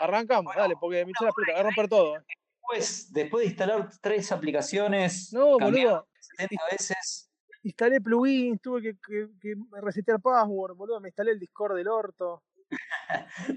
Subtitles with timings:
[0.00, 2.14] Arrancamos, dale, porque la pelota, voy a romper todo.
[2.14, 6.08] Después, después de instalar tres aplicaciones, No, boludo.
[6.38, 7.30] 70 veces.
[7.62, 11.00] Instalé plugins, tuve que, que, que resetear password, boludo.
[11.00, 12.42] Me instalé el Discord del orto.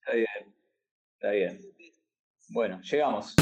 [0.00, 0.54] Está bien.
[1.14, 1.60] Está bien.
[2.50, 3.34] Bueno, llegamos.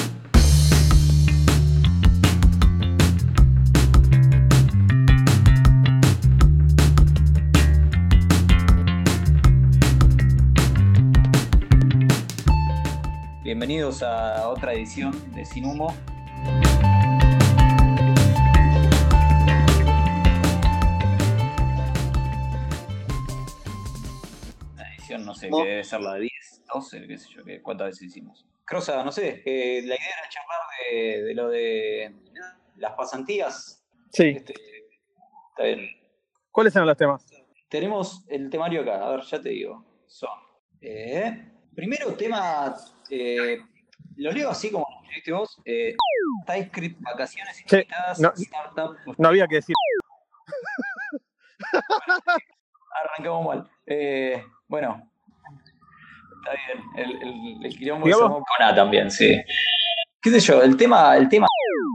[13.64, 15.94] Bienvenidos a otra edición de Sin Humo.
[24.74, 26.32] Una edición, no sé, que debe ser la 10,
[26.74, 28.44] 12, qué sé yo, que, cuántas veces hicimos.
[28.64, 30.60] Crosa, no sé, eh, la idea era charlar
[30.90, 32.14] de, de lo de
[32.78, 33.80] las pasantías.
[34.10, 34.24] Sí.
[34.38, 34.54] Este,
[35.50, 35.88] está bien.
[36.50, 37.24] ¿Cuáles eran los temas?
[37.68, 39.84] Tenemos el temario acá, a ver, ya te digo.
[40.08, 40.30] Son.
[40.80, 42.74] eh, primero tema.
[43.14, 43.58] Eh,
[44.16, 45.60] lo leo así como lo escribiste vos.
[45.64, 45.94] eh,
[46.46, 48.96] TypeScript, vacaciones Sí, ilimitadas, no- startup.
[49.18, 49.74] No había que decir.
[53.04, 53.70] Arrancamos mal.
[53.86, 55.08] Eh, bueno.
[56.44, 56.82] Está bien.
[56.96, 59.40] El, el, el quilombo con A también, sí.
[60.20, 60.62] ¿Qué sé yo?
[60.62, 61.46] El tema, el tema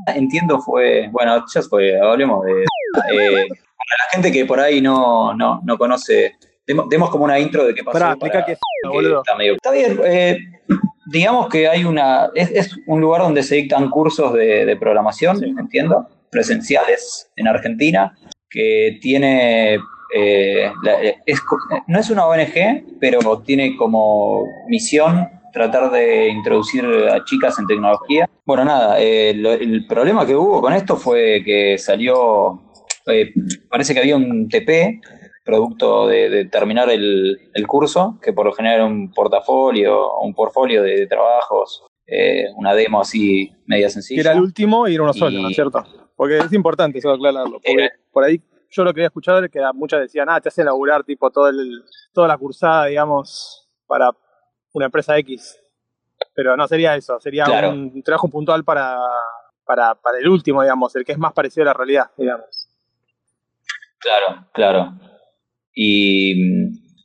[0.08, 1.08] entiendo fue.
[1.12, 2.62] Bueno, ya fue, hablemos de.
[2.62, 6.36] eh, para la gente que por ahí no, no, no conoce.
[6.66, 7.94] Demos, demos como una intro de qué pasó.
[8.00, 9.22] Pará, explica para- qué es, que boludo.
[9.22, 10.38] Está, medio- está bien, eh,
[11.12, 12.30] digamos que hay una.
[12.36, 18.18] Es, es un lugar donde se dictan cursos de, de programación, entiendo, presenciales en Argentina,
[18.50, 19.80] que tiene.
[20.16, 26.86] eh, la- es co- no es una ONG, pero tiene como misión tratar de introducir
[26.86, 28.30] a chicas en tecnología.
[28.46, 32.62] Bueno, nada, eh, lo- el problema que hubo con esto fue que salió.
[33.10, 33.32] eh,
[33.70, 35.00] parece que había un TP
[35.48, 40.36] producto de, de terminar el, el curso, que por lo general era un portafolio, un
[40.36, 44.22] portfolio de, de trabajos, eh, una demo así media sencilla.
[44.22, 45.84] era el último y era uno solo, ¿no es cierto?
[46.16, 47.54] Porque es importante eso aclararlo.
[47.54, 48.40] Porque Era- por ahí
[48.70, 51.48] yo lo que había escuchado era que muchas decían, ah, te hacen laburar tipo todo
[51.50, 51.84] el,
[52.14, 54.10] toda la cursada, digamos, para
[54.74, 55.58] una empresa X.
[56.36, 57.70] Pero no sería eso, sería Claro.
[57.70, 58.98] un trabajo puntual para,
[59.66, 62.68] para, para el último, digamos, el que es más parecido a la realidad, digamos.
[64.00, 64.94] Claro, claro.
[65.80, 66.34] Y,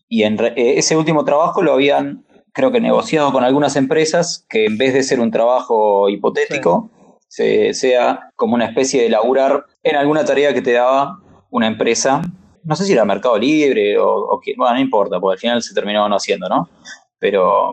[0.08, 2.24] y en re- eh, ese último trabajo lo habían,
[2.54, 6.90] creo que negociado con algunas empresas que en vez de ser un trabajo hipotético,
[7.28, 11.18] se- sea como una especie de laburar en alguna tarea que te daba
[11.50, 12.22] una empresa.
[12.64, 15.62] No sé si era Mercado Libre o, o qué, bueno, no importa, porque al final
[15.62, 16.70] se terminó no haciendo, ¿no?
[17.18, 17.72] Pero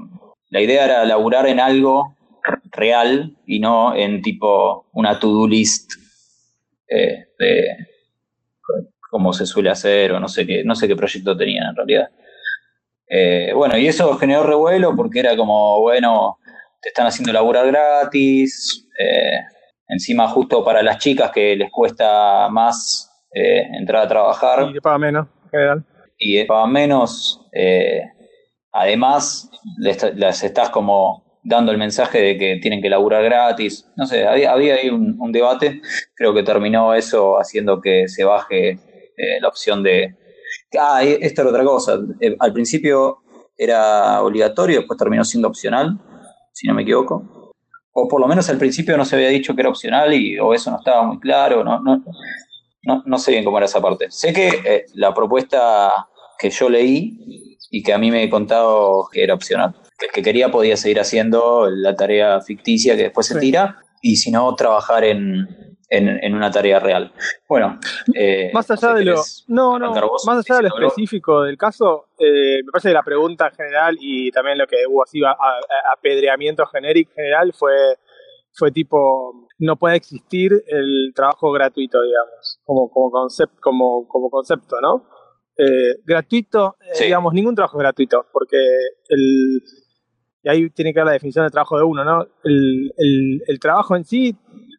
[0.49, 2.17] la idea era laburar en algo
[2.71, 5.93] real y no en tipo una to-do list
[6.89, 7.63] eh, de,
[9.09, 12.09] como se suele hacer o no sé qué, no sé qué proyecto tenían en realidad.
[13.07, 16.37] Eh, bueno, y eso generó revuelo porque era como, bueno,
[16.81, 19.39] te están haciendo laburar gratis, eh,
[19.87, 24.81] encima justo para las chicas que les cuesta más eh, entrar a trabajar Y le
[24.81, 25.85] paga menos, en general.
[26.17, 27.41] y pagan menos.
[27.51, 28.03] eh,
[28.71, 33.89] además, les, les estás como dando el mensaje de que tienen que laburar gratis.
[33.95, 35.81] No sé, había, había ahí un, un debate.
[36.15, 38.77] Creo que terminó eso haciendo que se baje
[39.19, 40.15] eh, la opción de.
[40.79, 41.99] Ah, y esto era otra cosa.
[42.21, 43.17] Eh, al principio
[43.57, 45.99] era obligatorio, después terminó siendo opcional,
[46.53, 47.53] si no me equivoco.
[47.91, 50.53] O por lo menos al principio no se había dicho que era opcional y o
[50.53, 51.65] eso no estaba muy claro.
[51.65, 52.01] No, no,
[52.83, 54.09] no, no sé bien cómo era esa parte.
[54.09, 56.07] Sé que eh, la propuesta
[56.37, 59.75] que yo leí y que a mí me he contado que era opcional.
[59.97, 64.15] Que el que quería podía seguir haciendo la tarea ficticia que después se tira y
[64.15, 67.11] si no, trabajar en, en, en una tarea real.
[67.47, 67.79] Bueno,
[68.13, 69.11] eh, Más no allá sé, de lo.
[69.13, 69.91] ¿querés No, no.
[70.07, 73.55] vos Más allá de lo específico del caso, eh, me parece que la pregunta en
[73.55, 77.73] general y también lo que hubo así, a- a- apedreamiento genérico general fue,
[78.53, 79.47] fue tipo.
[79.57, 85.05] No puede existir el trabajo gratuito, digamos, como, como, concept, como, como concepto, ¿no?
[85.57, 87.05] Eh, gratuito, Sí.
[87.05, 88.57] digamos, ningún trabajo es gratuito, porque
[89.09, 89.61] el.
[90.41, 92.25] Y ahí tiene que ver la definición de trabajo de uno, ¿no?
[92.45, 94.33] El, el- el trabajo en sí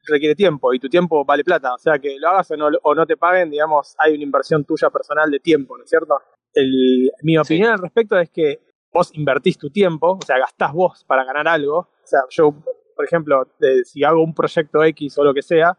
[0.06, 1.74] requiere tiempo y tu tiempo vale plata.
[1.74, 4.64] O sea, que lo hagas o no, o no te paguen, digamos, hay una inversión
[4.64, 6.14] tuya personal de tiempo, ¿no es cierto?
[6.54, 8.60] El- mi opinión al respecto es que
[8.92, 11.78] vos invertís tu tiempo, o sea, gastás vos para ganar algo.
[11.78, 12.52] O sea, yo,
[12.96, 13.46] por ejemplo,
[13.84, 15.76] si hago un proyecto X o lo que sea,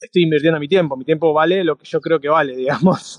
[0.00, 0.96] estoy invirtiendo mi tiempo.
[0.96, 3.18] Mi tiempo vale lo que yo creo que vale, digamos.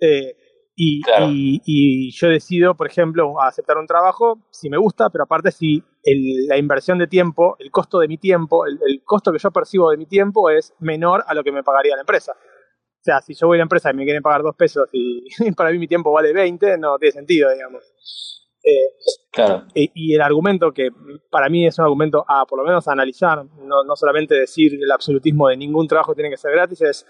[0.00, 0.36] Eh,
[0.76, 1.26] y, Claro.
[1.30, 5.82] y- y yo decido, por ejemplo, aceptar un trabajo si me gusta, pero aparte si
[6.04, 9.50] el- la inversión de tiempo, el costo de mi tiempo, el, el costo que yo
[9.50, 12.32] percibo de mi tiempo es menor a lo que me pagaría la empresa.
[12.32, 15.24] O sea, si yo voy a la empresa y me quieren pagar dos pesos y
[15.56, 17.82] para mí mi tiempo vale 20, no tiene sentido, digamos.
[19.30, 19.64] claro.
[19.74, 20.90] Y, el argumento que
[21.30, 24.74] para mí es un argumento a por lo menos a analizar, no, no solamente decir
[24.74, 27.06] el absolutismo de ningún trabajo tiene que ser gratis, es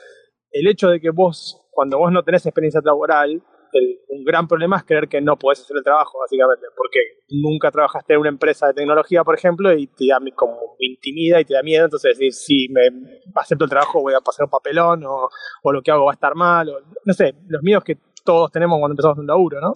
[0.53, 3.43] el hecho de que vos, cuando vos no tenés experiencia laboral,
[4.09, 8.15] un gran problema es creer que no podés hacer el trabajo, básicamente, porque nunca trabajaste
[8.15, 11.63] en una empresa de tecnología, por ejemplo, y te da como intimida y te da
[11.63, 12.83] miedo, entonces si me
[13.35, 15.29] acepto el trabajo voy a pasar un papelón o,
[15.63, 18.51] o lo que hago va a estar mal, o, no sé, los miedos que todos
[18.51, 19.73] tenemos cuando empezamos un laburo, ¿no?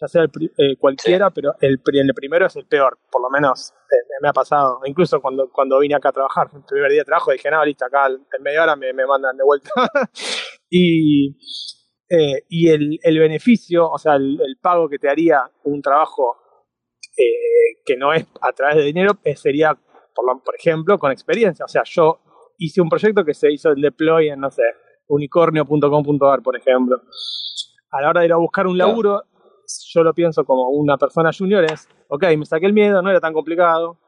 [0.00, 3.72] Ya sea el, eh, cualquiera, pero el, el, primero es el peor, por lo menos
[3.90, 4.80] eh, me ha pasado.
[4.86, 7.84] Incluso cuando, cuando vine acá a trabajar, el primer día de trabajo dije, no, listo,
[7.84, 9.70] acá en media hora me, me mandan de vuelta.
[10.70, 11.36] y
[12.12, 16.36] eh, y el, el, beneficio, o sea, el, pago que te haría un trabajo
[17.16, 19.78] eh, que no es a través de dinero, eh, sería,
[20.12, 21.64] por, por, ejemplo, con experiencia.
[21.64, 22.18] O sea, yo
[22.58, 24.64] hice un proyecto que se hizo el deploy en, no sé,
[25.06, 27.00] unicornio.com.ar, por ejemplo.
[27.92, 29.22] A la hora de ir a buscar un laburo,
[29.86, 33.20] yo lo pienso como una persona junior, es, ok, me saqué el miedo, no era
[33.20, 34.00] tan complicado,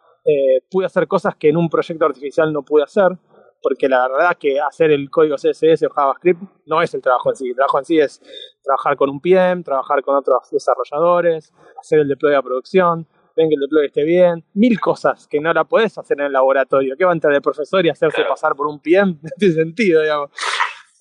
[0.71, 3.17] pude hacer cosas que en un proyecto artificial no pude hacer,
[3.63, 7.37] porque la verdad que hacer el código CSS o JavaScript no es el trabajo en
[7.37, 7.49] sí.
[7.49, 8.21] El trabajo en sí es
[8.63, 13.07] trabajar con un PM, trabajar con otros desarrolladores, hacer el deploy a producción,
[13.37, 16.33] ven que el deploy esté bien, mil cosas que no la puedes hacer en el
[16.33, 16.97] laboratorio.
[16.99, 19.19] ¿Qué va a entrar el profesor y hacerse pasar por un PM?
[19.23, 20.31] No tiene sentido, digamos.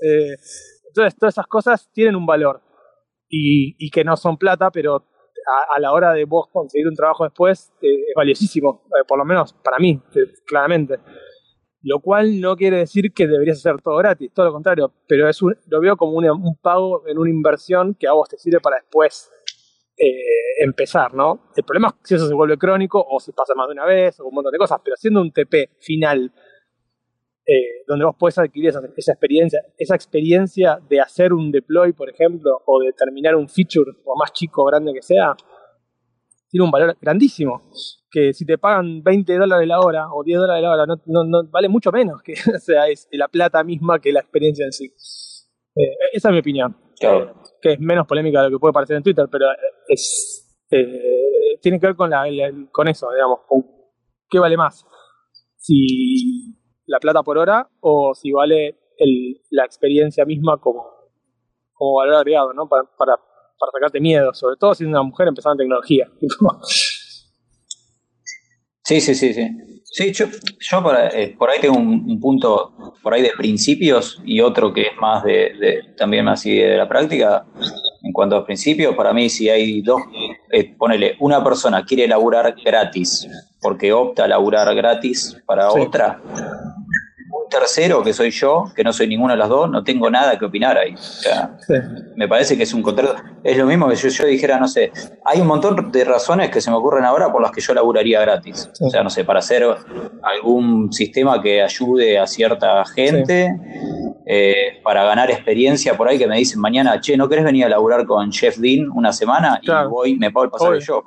[0.01, 0.35] Eh,
[0.87, 2.61] entonces, todas esas cosas tienen un valor
[3.29, 5.05] y, que no son plata, pero
[5.75, 9.25] a, la hora de vos conseguir un trabajo después eh, es valiosísimo, eh, por lo
[9.25, 10.01] menos para mí,
[10.45, 10.99] claramente
[11.83, 15.41] lo cual no quiere decir que deberías hacer todo gratis, todo lo contrario, pero es
[15.41, 19.31] lo veo como un, pago en una inversión que a vos te sirve para después
[19.97, 21.49] eh, empezar, ¿no?
[21.55, 24.19] El problema es si eso se vuelve crónico o si pasa más de una vez
[24.19, 26.31] o un montón de cosas, pero haciendo un TP final
[27.45, 32.09] eh, donde vos podés adquirir esa, esa, experiencia, esa experiencia de hacer un deploy, por
[32.09, 35.35] ejemplo, o de terminar un feature, o más chico o grande que sea,
[36.51, 37.61] tiene un valor grandísimo.
[38.09, 41.49] Que si te pagan 20 dólares la hora o 10 dólares la hora, no, no,
[41.49, 44.85] vale mucho menos que o sea, es la plata misma que la experiencia en sí.
[45.75, 46.75] Eh, esa es mi opinión.
[47.61, 49.45] Que es menos polémica de lo que puede parecer en Twitter, pero
[49.87, 52.25] es eh, tiene que ver con, la,
[52.71, 53.39] con eso, digamos.
[53.47, 53.65] Con
[54.29, 54.85] ¿Qué vale más?
[55.57, 56.55] Si
[56.85, 60.85] la plata por hora o si vale el, la experiencia misma como,
[61.73, 62.67] como valor agregado, ¿no?
[62.67, 63.15] Para, para
[63.61, 66.09] para sacarte miedo, sobre todo siendo una mujer empezando en tecnología.
[68.83, 69.47] Sí, sí, sí, sí.
[69.85, 70.25] Sí, yo,
[71.13, 75.23] eh, por ahí tengo un, punto por ahí de principios y otro que es más
[75.23, 77.45] de, también así de la práctica.
[78.03, 80.01] En cuanto a principios, para mí si hay dos,
[80.49, 83.27] eh, ponele, una persona quiere laburar gratis
[83.61, 86.21] porque opta a laburar gratis para otra,
[87.51, 90.45] tercero, que soy yo, que no soy ninguna de las dos, no tengo nada que
[90.45, 90.93] opinar ahí.
[90.93, 91.57] O sea,
[92.15, 93.15] me parece que es un contrato.
[93.43, 94.91] Es lo mismo que yo, yo dijera, no sé,
[95.25, 98.21] hay un montón de razones que se me ocurren ahora por las que yo laburaría
[98.21, 98.71] gratis.
[98.79, 99.63] O sea, no sé, para hacer
[100.23, 103.55] algún sistema que ayude a cierta gente,
[104.25, 107.69] eh, para ganar experiencia por ahí, que me dicen mañana, che, ¿no querés venir a
[107.69, 109.59] laburar con Jeff Dean una semana?
[109.61, 111.03] Y voy, me puedo pasar yo.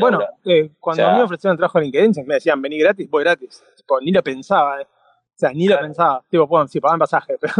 [0.00, 3.22] Bueno, eh, cuando a mí me ofrecieron trabajo en LinkedIn, me decían, vení gratis, voy
[3.22, 3.62] gratis.
[4.02, 4.80] ni lo pensaba.
[4.80, 4.86] Eh.
[5.34, 6.24] O sea, ni lo pensaba.
[6.28, 7.54] Tipo, bueno, sí, pagan pasaje, pero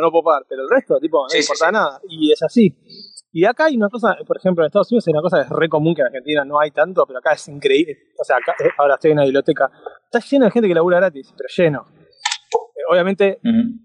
[0.00, 0.44] no puedo pagar.
[0.48, 2.00] Pero el resto, tipo, no importa nada.
[2.08, 2.76] Y es así.
[3.32, 5.48] Y acá hay una cosa, por ejemplo, en Estados Unidos hay una cosa que es
[5.50, 7.94] re común que en Argentina no hay tanto, pero acá es increíble.
[8.18, 9.70] O sea, acá, eh, ahora estoy en una biblioteca.
[10.04, 11.86] Está lleno de gente que labura gratis, pero lleno.
[11.96, 13.40] Eh, obviamente,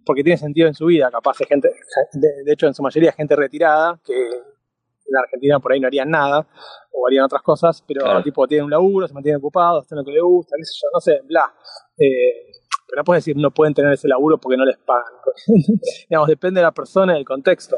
[0.05, 1.69] porque tiene sentido en su vida, capaz de gente,
[2.13, 6.47] de, hecho en su mayoría gente retirada, que en Argentina por ahí no harían nada,
[6.93, 10.11] o harían otras cosas, pero tipo tienen un laburo, se mantienen ocupados, hacen lo que
[10.11, 11.53] les gusta, qué sé yo, no sé, bla.
[11.97, 12.51] Eh,
[12.91, 15.13] pero no puedes decir no pueden tener ese laburo porque no les pagan.
[16.09, 17.77] Digamos, depende de la persona y del contexto.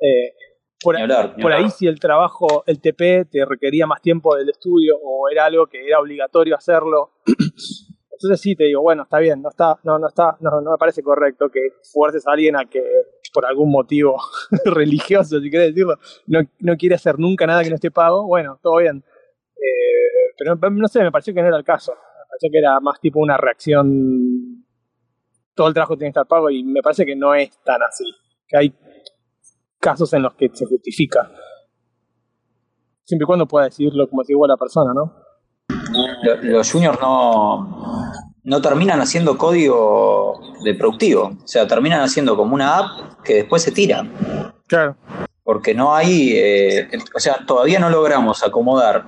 [0.00, 0.32] Eh,
[0.82, 0.96] por,
[1.52, 5.66] ahí si el trabajo, el TP te requería más tiempo del estudio o era algo
[5.66, 7.12] que era obligatorio hacerlo,
[8.12, 10.78] entonces sí te digo, bueno, está bien, no está, no, no está, no, no me
[10.78, 11.60] parece correcto que
[11.92, 12.82] fuerces a alguien a que
[13.34, 14.16] por algún motivo
[14.64, 18.58] religioso, si quieres decirlo, no, no quiere hacer nunca nada que no esté pago, bueno,
[18.62, 19.04] todo bien.
[19.56, 21.92] Eh, pero no sé, me pareció que no era el caso
[22.36, 24.64] parece que era más tipo una reacción.
[25.54, 28.04] Todo el trabajo tiene que estar pago y me parece que no es tan así.
[28.46, 28.74] Que hay
[29.78, 31.30] casos en los que se justifica.
[33.04, 35.14] Siempre y cuando pueda decidirlo como si igual la persona, ¿no?
[36.42, 38.12] Los juniors no,
[38.42, 41.38] no terminan haciendo código de productivo.
[41.42, 44.04] O sea, terminan haciendo como una app que después se tira.
[44.66, 44.96] Claro
[45.46, 49.04] porque no hay, eh, o sea, todavía no logramos acomodar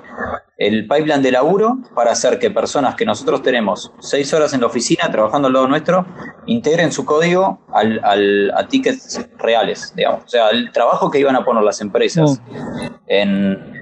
[0.57, 4.69] el pipeline de laburo para hacer que personas que nosotros tenemos seis horas en la
[4.69, 6.07] oficina trabajando al lado nuestro
[6.47, 10.27] integren su código al, al, a tickets reales, digamos.
[10.27, 12.87] O sea, el trabajo que iban a poner las empresas mm.
[13.09, 13.78] en,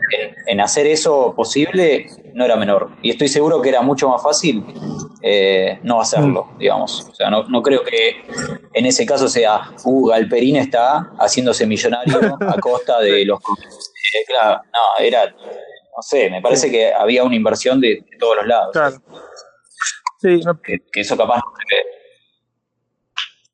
[0.46, 2.90] en, hacer eso posible no era menor.
[3.02, 4.64] Y estoy seguro que era mucho más fácil
[5.22, 6.58] eh, no hacerlo, mm.
[6.58, 7.08] digamos.
[7.10, 8.16] O sea, no, no, creo que
[8.72, 13.38] en ese caso sea, uh, Galperín está haciéndose millonario a costa de los...
[13.40, 18.46] Eh, claro, no, era, no sé, me parece que había una inversión de, todos los
[18.46, 18.72] lados.
[18.72, 18.96] Claro.
[20.18, 21.42] Sí, que, eso capaz no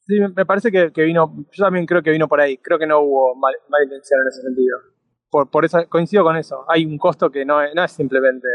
[0.06, 3.00] Sí, me parece que, vino, yo también creo que vino por ahí, creo que no
[3.00, 4.91] hubo mala intención en ese sentido.
[5.32, 8.46] Por, por eso, coincido con eso, hay un costo que no es, no es simplemente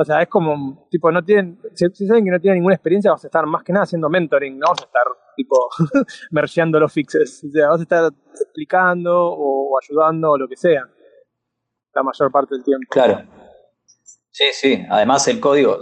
[0.00, 3.24] o sea, es como, tipo, no tienen, si, saben que no tienen ninguna experiencia, vas
[3.24, 5.02] a estar más que nada haciendo mentoring, no vas a estar,
[5.34, 5.68] tipo,
[6.30, 7.42] mergeando los fixes.
[7.42, 10.88] O sea, vas a estar explicando o, ayudando o lo que sea,
[11.92, 12.86] la mayor parte del tiempo.
[12.88, 13.24] Claro.
[14.30, 14.86] Sí, sí.
[14.88, 15.80] Además, el código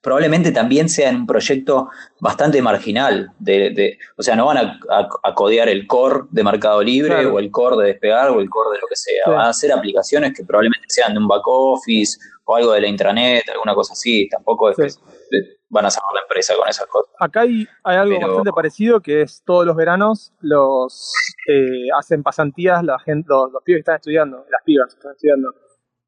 [0.00, 1.88] probablemente también sea en un proyecto
[2.20, 3.32] bastante marginal.
[3.38, 7.76] De, o sea, no van a, codear el core de Mercado Libre o el core
[7.76, 9.24] de Despegar o el core de lo que sea.
[9.26, 12.88] Van a ser aplicaciones que probablemente sean de un back office o algo de la
[12.88, 14.28] intranet, alguna cosa así.
[14.28, 17.10] Tampoco es que van a cerrar la empresa con esas cosas.
[17.18, 21.12] Acá hay, algo bastante parecido que es todos los veranos los
[21.46, 25.48] eh, hacen pasantías la gente, los, pibes que están estudiando, las pibas que están estudiando.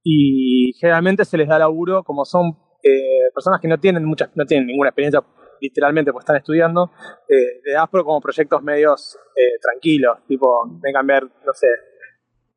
[0.02, 4.45] Y generalmente se les da laburo, como son eh, personas que no tienen muchas, no
[4.45, 5.23] tienen ninguna experiencia
[5.61, 6.91] literalmente pues están estudiando,
[7.29, 11.69] eh, le das como proyectos medios eh, tranquilos, tipo, vengan a ver, no sé,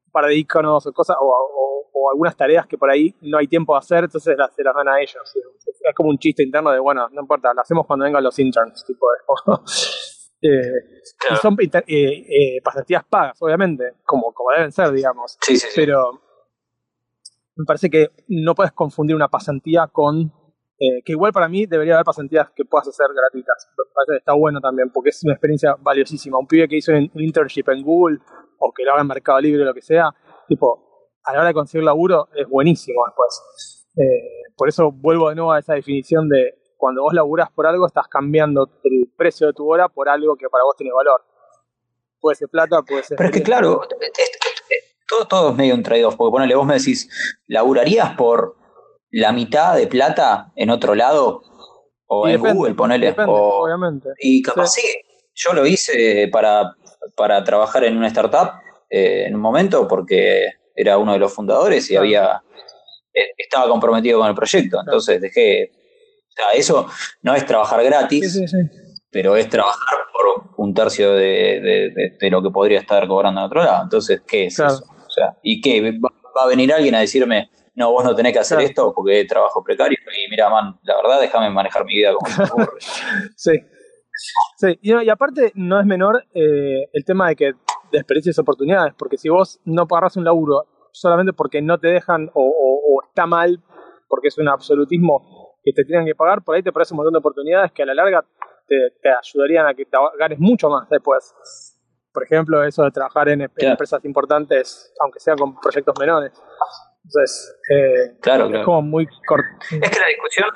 [0.07, 1.51] un par de iconos o cosas, o,
[2.11, 5.01] algunas tareas que por ahí no hay tiempo de hacer, entonces se las dan a
[5.01, 5.21] ellos.
[5.25, 8.85] Es como un chiste interno de, bueno, no importa, lo hacemos cuando vengan los interns,
[8.85, 9.57] tipo de...
[11.31, 11.57] y son
[12.63, 15.35] pasantías pagas, obviamente, como, como deben ser, digamos.
[15.41, 16.24] Sí, sí, Pero
[17.55, 20.33] me parece que no puedes confundir una pasantía con...
[20.77, 23.69] Eh, que igual para mí debería haber pasantías que puedas hacer gratuitas.
[23.77, 26.37] Me parece que está bueno también, porque es una experiencia valiosísima.
[26.37, 28.19] Un pibe que hizo un internship en Google
[28.59, 30.13] o que lo haga en Mercado Libre o lo que sea,
[30.47, 33.85] tipo, a la hora de conseguir laburo es buenísimo después.
[33.97, 37.87] Eh, por eso vuelvo de nuevo a esa definición de cuando vos laburás por algo,
[37.87, 41.21] estás cambiando el precio de tu hora por algo que para vos tiene valor.
[42.19, 43.17] Puede ser plata, puede ser...
[43.17, 43.81] Pero es que claro,
[45.07, 47.09] todo, todo es medio un trade-off, porque ponele, vos me decís,
[47.47, 48.55] ¿laburarías por
[49.11, 51.41] la mitad de plata en otro lado?
[52.07, 53.15] O en Google, ponele.
[53.17, 54.09] obviamente.
[54.19, 54.83] Y capaz sí.
[55.33, 56.75] Yo lo hice para,
[57.15, 58.51] para trabajar en una startup
[58.89, 62.41] eh, en un momento porque era uno de los fundadores y había
[63.13, 64.79] eh, estaba comprometido con el proyecto.
[64.79, 65.71] Entonces dejé.
[65.73, 66.87] O sea, eso
[67.21, 68.41] no es trabajar gratis,
[69.09, 73.63] pero es trabajar por un tercio de, de, lo que podría estar cobrando en otro
[73.63, 73.83] lado.
[73.83, 74.83] Entonces, ¿qué es eso?
[75.15, 75.81] Sea, ¿y qué?
[75.81, 79.27] ¿Va a venir alguien a decirme, no, vos no tenés que hacer esto porque es
[79.27, 79.97] trabajo precario?
[79.97, 82.79] Y mira, man, la verdad, déjame manejar mi vida como me ocurre.
[83.35, 83.51] sí.
[84.57, 87.51] Sí, y, aparte no es menor eh, el tema de que
[87.91, 93.01] desperdicies oportunidades, porque si vos no pagarás un laburo solamente porque no te dejan o,
[93.05, 93.61] está mal,
[94.07, 97.13] porque es un absolutismo que te tienen que pagar, por ahí te parece un montón
[97.13, 98.23] de oportunidades que a la larga
[98.67, 101.35] te, te ayudarían a que te ganes mucho más después
[102.15, 106.31] por ejemplo, eso de trabajar en, empresas importantes, aunque sea con proyectos menores.
[107.03, 109.47] Entonces, eh, claro, es como muy corto.
[109.69, 110.49] Es que la discusión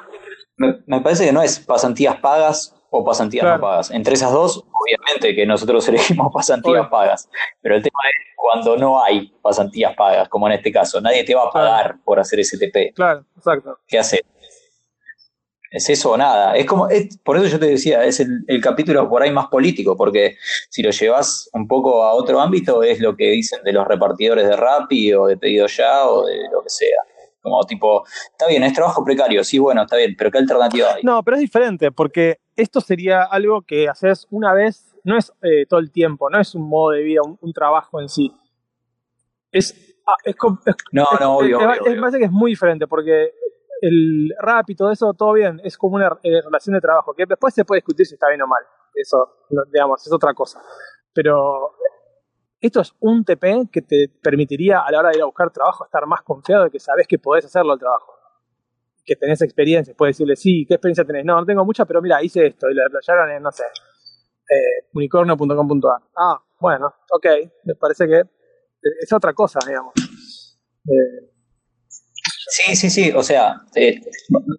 [0.87, 3.91] me, parece que no es pasantías pagas o pasantías no pagas.
[3.91, 7.29] Entre esas dos, obviamente que nosotros elegimos pasantías pagas,
[7.61, 11.35] pero el tema es cuando no hay pasantías pagas, como en este caso, nadie te
[11.35, 12.93] va a pagar por hacer ese TP.
[12.95, 13.77] Claro, exacto.
[13.85, 14.21] ¿Qué haces?
[15.71, 16.55] Es eso o nada.
[16.55, 16.87] Es como,
[17.23, 20.37] por eso yo te decía, es el, capítulo por ahí más político, porque
[20.69, 24.47] si lo llevas un poco a otro ámbito, es lo que dicen de los repartidores
[24.47, 26.97] de Rappi o de Pedido Ya o de lo que sea.
[27.41, 31.03] Como tipo, está bien, es trabajo precario, sí, bueno, está bien, pero ¿qué alternativa hay?
[31.03, 35.65] No, pero es diferente, porque esto sería algo que haces una vez, no es eh,
[35.65, 38.29] todo el tiempo, no es un modo de vida, un, trabajo en sí.
[39.53, 40.35] Es, ah, es,
[40.91, 41.61] no, no, obvio.
[41.61, 43.31] Es, parece que es muy diferente, porque
[43.81, 47.25] el rap y todo eso, todo bien, es como una eh, relación de trabajo, que
[47.25, 50.61] después se puede discutir si está bien o mal, eso, digamos, es otra cosa.
[51.13, 51.75] Pero
[52.61, 55.85] esto es un TP que te permitiría a la hora de ir a buscar trabajo
[55.85, 58.13] estar más confiado de que sabes que podés hacerlo el trabajo.
[59.05, 61.25] Que tenés experiencia, puedes decirle, sí, ¿qué experiencia tenés?
[61.25, 64.87] No, no tengo mucha, pero mira, hice esto y lo desarrollaron en, no sé, eh,
[64.93, 66.01] unicornio.com.ar.
[66.17, 67.25] Ah, bueno, ok,
[67.63, 68.23] me parece que
[69.01, 69.93] es otra cosa, digamos.
[70.85, 71.28] Eh,
[72.49, 73.11] Sí, sí, sí.
[73.15, 73.99] O sea, eh,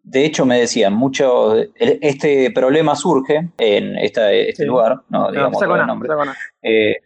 [0.03, 1.57] de hecho me decían mucho.
[1.75, 6.09] Este problema surge en este lugar, no digamos el nombre.
[6.63, 6.97] Eh,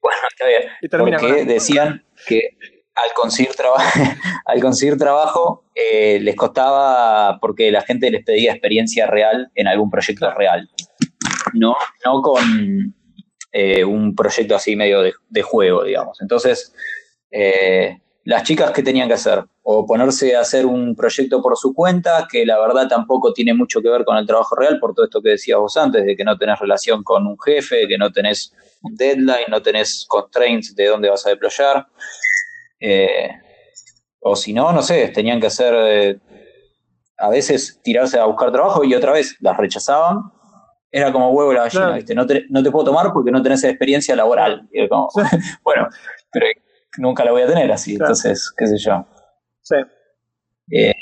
[0.00, 0.62] bueno, está bien.
[0.90, 2.56] Porque decían que
[2.94, 3.52] al conseguir,
[4.46, 9.90] al conseguir trabajo eh, les costaba porque la gente les pedía experiencia real en algún
[9.90, 10.68] proyecto real.
[11.52, 12.94] No, no con
[13.86, 16.20] un proyecto así medio de, juego, digamos.
[16.22, 16.72] Entonces,
[18.24, 19.44] las chicas, ¿qué tenían que hacer?
[19.62, 23.80] O ponerse a hacer un proyecto por su cuenta, que la verdad tampoco tiene mucho
[23.80, 26.24] que ver con el trabajo real, por todo esto que decías vos antes, de que
[26.24, 30.86] no tenés relación con un jefe, que no tenés un deadline, no tenés constraints de
[30.86, 31.86] dónde vas a deployar.
[32.78, 33.30] Eh,
[34.20, 36.18] o si no, no sé, tenían que hacer, eh,
[37.16, 40.18] a veces tirarse a buscar trabajo y otra vez las rechazaban.
[40.92, 42.14] Era como huevo la gallina, ¿viste?
[42.14, 44.68] No te, no te puedo tomar porque no tenés experiencia laboral.
[44.72, 45.08] Y como,
[45.64, 45.88] bueno,
[46.32, 46.46] pero
[46.98, 49.06] nunca la voy a tener así, entonces, qué sé yo.
[49.62, 49.76] Sí.
[50.70, 50.94] Eh,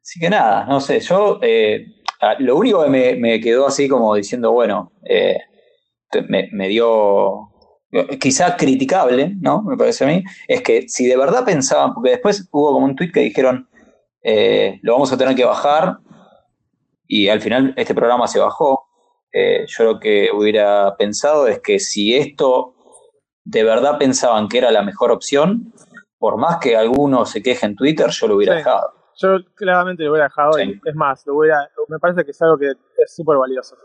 [0.00, 1.86] así que nada, no sé, yo eh,
[2.38, 5.38] lo único que me, me, quedó así como diciendo, bueno, eh,
[6.28, 7.50] me, me, dio
[8.20, 9.62] quizá criticable, ¿no?
[9.62, 12.96] Me parece a mí, es que si de verdad pensaban, porque después hubo como un
[12.96, 13.68] tweet que dijeron,
[14.82, 15.98] lo vamos a tener que bajar,
[17.06, 18.86] y al final este programa se bajó.
[19.32, 22.73] yo lo que hubiera pensado es que si esto
[23.44, 25.72] de verdad pensaban que era la mejor opción,
[26.18, 28.92] por más que alguno se queje en Twitter, yo lo hubiera dejado.
[29.16, 32.58] Yo claramente lo hubiera dejado y es más, lo hubiera, me parece que es algo
[32.58, 33.76] que es súper valioso.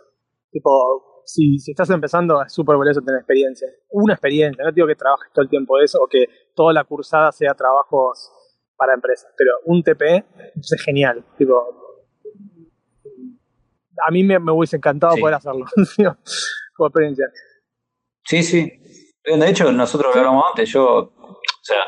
[0.49, 3.67] Tipo, si, si estás empezando es súper valioso tener experiencia.
[3.89, 6.25] Una experiencia, no digo que trabajes todo el tiempo de eso o que
[6.55, 8.31] toda la cursada sea trabajos
[8.75, 10.25] para empresas, pero un TP
[10.55, 11.23] es genial.
[11.37, 11.61] Tipo,
[14.07, 15.65] a mí me, me hubiese encantado poder hacerlo
[16.75, 17.25] como experiencia.
[18.23, 18.79] Sí, sí.
[19.25, 21.83] De hecho, nosotros lo hablamos antes, yo, o sea,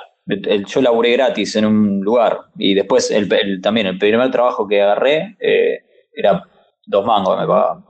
[0.65, 5.37] yo laburé gratis en un lugar y después el, también el primer trabajo que agarré
[5.39, 5.79] eh,
[6.13, 6.43] era
[6.85, 7.85] dos mangos me pagaban.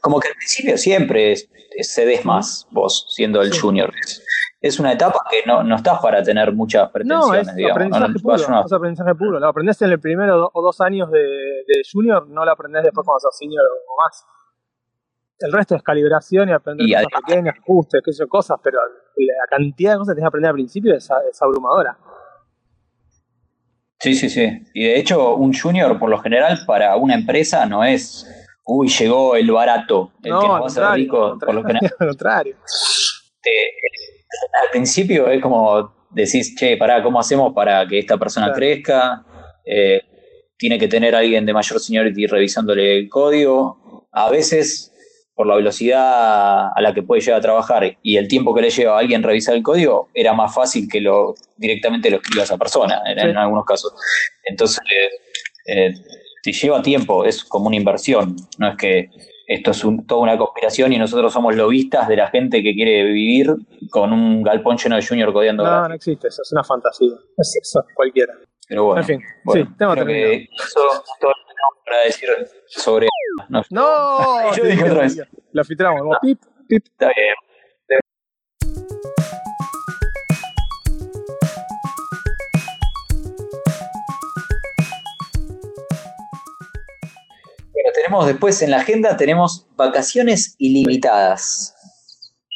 [0.00, 1.34] Como que al principio siempre
[1.82, 3.92] cedes más vos siendo el junior.
[4.60, 8.64] Es, una etapa que no, no estás para tener muchas pretensiones, no, es Aprendizaje puro,
[8.64, 9.40] es aprendizaje puro.
[9.40, 13.04] Lo aprendés en el primero o dos años de, de junior, no lo aprendés después
[13.04, 14.24] cuando sos senior o más.
[15.42, 18.78] El resto es calibración y aprender cosas pequeñas, ajustes, qué sé cosas, pero
[19.16, 21.98] la cantidad de cosas que tienes que aprender al principio es, abrumadora.
[23.98, 24.62] Sí, sí, sí.
[24.74, 28.26] Y de hecho, un junior, por lo general, para una empresa no es,
[28.64, 31.92] uy, llegó el barato, el que nos va a hacer rico, por lo general.
[31.98, 32.56] Al contrario.
[34.62, 39.24] al principio es como decís, che, pará, ¿cómo hacemos para que esta persona crezca?
[39.64, 40.00] Eh,
[40.56, 44.08] tiene que tener alguien de mayor seniority revisándole el código.
[44.12, 44.91] A veces
[45.34, 48.70] por la velocidad a la que puede llegar a trabajar y el tiempo que le
[48.70, 52.58] lleva a alguien revisar el código, era más fácil que lo directamente lo escriba esa
[52.58, 53.94] persona, en, algunos casos.
[54.44, 54.80] Entonces,
[55.66, 55.92] eh,
[56.42, 59.10] si lleva tiempo, es como una inversión, no es que
[59.46, 63.54] esto es toda una conspiración y nosotros somos lobistas de la gente que quiere vivir
[63.90, 65.64] con un galpón lleno de junior codeando.
[65.64, 68.32] No, no existe eso, es una fantasía, es eso, cualquiera.
[68.68, 69.20] Pero bueno, en fin,
[69.52, 70.80] sí, tengo que eso
[71.20, 71.32] todo
[71.84, 72.28] para decir
[72.66, 73.08] sobre.
[73.48, 75.20] No, no yo dije otra vez.
[75.52, 76.18] Lo filtramos, no.
[76.20, 76.84] pip, pip.
[76.86, 77.34] Está bien.
[87.72, 91.74] Bueno, tenemos después en la agenda tenemos vacaciones ilimitadas.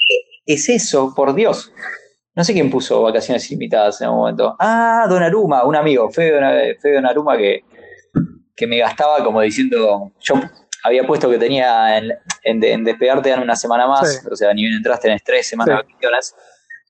[0.09, 1.13] ¿Qué es eso?
[1.15, 1.73] Por Dios.
[2.35, 4.57] No sé quién puso vacaciones ilimitadas en un momento.
[4.59, 7.65] Ah, Don Aruma, un amigo, Fede, Fede Don Aruma, que
[8.57, 10.35] que me gastaba como diciendo, yo
[10.87, 14.75] había puesto que tenía en, en, despegarte dan una semana más, o sea, ni bien
[14.75, 16.35] entraste en tres semanas de vacaciones,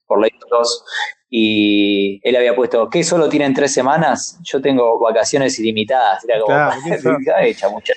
[0.05, 0.85] por ley dos,
[1.29, 4.39] y él había puesto, ¿qué solo tienen tres semanas?
[4.43, 7.93] Yo tengo vacaciones ilimitadas, era como, claro, hecha mucha.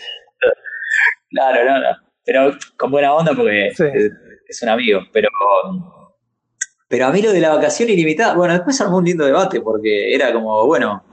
[1.30, 5.28] Claro, no, no, pero con buena onda porque es, un amigo, pero...
[6.88, 10.12] Pero a mí lo de la vacación ilimitada, bueno, después armó un lindo debate porque
[10.12, 11.04] era como, bueno,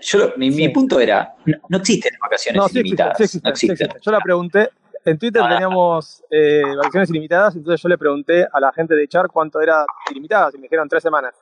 [0.00, 1.34] yo, mi, punto era,
[1.68, 3.40] no, existen vacaciones ilimitadas.
[3.42, 3.88] no existen.
[4.00, 4.70] Yo la pregunté,
[5.04, 9.28] en Twitter teníamos eh, vacaciones ilimitadas, entonces yo le pregunté a la gente de Char
[9.28, 11.34] cuánto era ilimitadas y me dijeron tres semanas.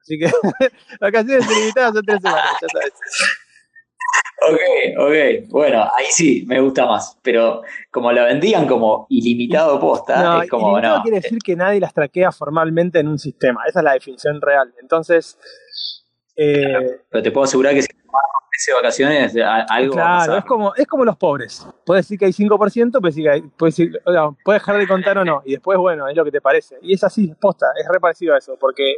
[0.00, 0.30] Así que
[1.00, 2.92] vacaciones ilimitadas son tres semanas, ya sabes.
[4.40, 4.60] Ok,
[4.98, 5.48] ok.
[5.50, 7.18] Bueno, ahí sí, me gusta más.
[7.22, 11.02] Pero como la vendían como ilimitado posta, es como no.
[11.02, 13.62] quiere decir que nadie las traquea formalmente en un sistema.
[13.66, 14.72] Esa es la definición real.
[14.80, 15.38] Entonces,
[16.40, 17.88] eh, pero te puedo asegurar que si
[18.70, 19.36] de vacaciones,
[19.68, 21.66] algo Claro, es como, es como los pobres.
[21.84, 25.42] Puedes decir que hay 5%, pero sí que puedes, dejar de contar o no.
[25.44, 26.76] Y después, bueno, es lo que te parece.
[26.82, 28.56] Y es así, posta, es re parecido a eso.
[28.58, 28.92] Porque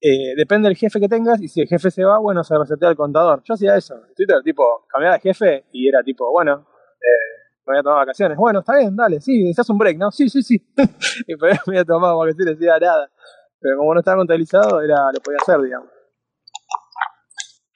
[0.00, 1.40] eh, depende del jefe que tengas.
[1.42, 3.42] Y si el jefe se va, bueno, se resetea el contador.
[3.44, 3.94] Yo hacía eso.
[3.94, 6.66] En Twitter, tipo, cambiaba de jefe y era tipo, bueno,
[7.00, 8.36] eh, me voy a tomar vacaciones.
[8.36, 10.10] Bueno, está bien, dale, sí, necesitas un break, ¿no?
[10.10, 10.56] Sí, sí, sí.
[11.26, 13.10] y pero me voy a tomar vacaciones, decía nada.
[13.58, 15.95] Pero como no estaba contabilizado, era, lo podía hacer, digamos.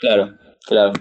[0.01, 0.35] Claro,
[0.67, 0.93] claro.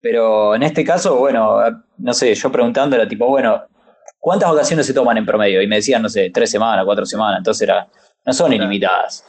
[0.00, 1.58] Pero en este caso, bueno,
[1.98, 3.64] no sé, yo preguntando era tipo, bueno,
[4.18, 5.60] ¿cuántas vacaciones se toman en promedio?
[5.60, 7.88] Y me decían, no sé, tres semanas, cuatro semanas, entonces era,
[8.24, 9.24] no son ilimitadas.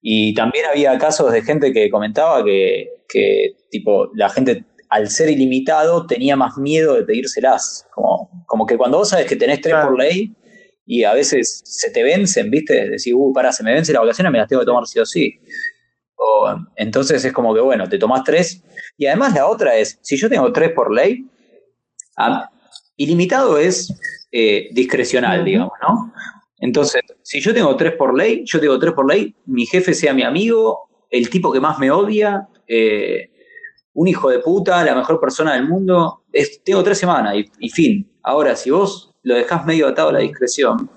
[0.00, 5.30] Y también había casos de gente que comentaba que, que tipo, la gente al ser
[5.30, 7.86] ilimitado tenía más miedo de pedírselas.
[7.92, 10.32] Como, como que cuando vos sabes que tenés tres por ley
[10.86, 12.90] y a veces se te vencen, ¿viste?
[12.90, 15.06] Decís, uh, pará, se me vence la vacaciones, me las tengo que tomar sí o
[15.06, 15.40] sí.
[16.26, 18.62] O, entonces es como que, bueno, te tomás tres.
[18.96, 21.26] Y además la otra es, si yo tengo tres por ley,
[22.96, 23.92] ilimitado es
[24.32, 26.12] eh, discrecional, digamos, ¿no?
[26.58, 30.14] Entonces, si yo tengo tres por ley, yo tengo tres por ley, mi jefe sea
[30.14, 33.30] mi amigo, el tipo que más me odia, eh,
[33.92, 38.10] un hijo de puta, la mejor persona del mundo, es, tengo tres semanas y, fin.
[38.22, 40.90] Ahora, si vos lo dejás medio atado a la discreción,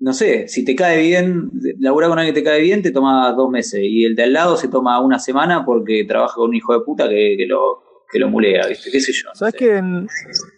[0.00, 3.32] no sé, si te cae bien, laburar con alguien que te cae bien, te toma
[3.32, 3.80] dos meses.
[3.82, 6.80] Y el de al lado se toma una semana porque trabaja con un hijo de
[6.80, 8.90] puta que, que lo, que lo mulea, ¿viste?
[8.90, 9.28] ¿Qué sé yo?
[9.34, 9.80] ¿Sabes que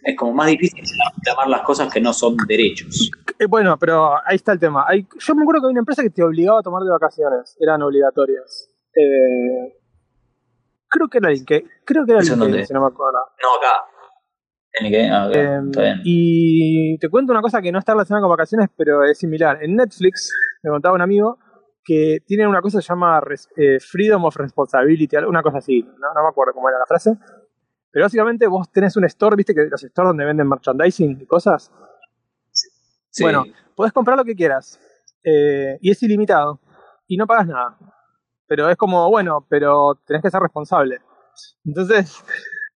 [0.03, 0.83] Es como más difícil
[1.25, 3.11] llamar las cosas que no son derechos.
[3.37, 4.85] Eh, bueno, pero ahí está el tema.
[4.87, 7.57] Hay, yo me acuerdo que había una empresa que te obligaba a tomar de vacaciones,
[7.59, 8.69] eran obligatorias.
[8.95, 9.77] Eh,
[10.87, 13.19] creo que era el que, creo que era el que, si no me acuerdo.
[13.41, 13.92] No, acá.
[14.73, 15.07] ¿En qué?
[15.09, 16.01] Ah, está bien.
[16.03, 19.63] Y te cuento una cosa que no está relacionada con vacaciones, pero es similar.
[19.63, 20.33] En Netflix,
[20.63, 21.37] me contaba un amigo,
[21.83, 23.21] que tienen una cosa que se llama
[23.57, 26.13] eh, Freedom of Responsibility, una cosa así, ¿no?
[26.13, 27.17] no me acuerdo cómo era la frase,
[27.91, 31.71] pero básicamente vos tenés un store, viste que los stores donde venden merchandising y cosas.
[33.21, 33.43] Bueno,
[33.75, 34.79] podés comprar lo que quieras.
[35.23, 36.59] Eh, y es ilimitado.
[37.07, 37.77] Y no pagas nada.
[38.47, 41.01] Pero es como, bueno, pero tenés que ser responsable.
[41.63, 42.23] Entonces,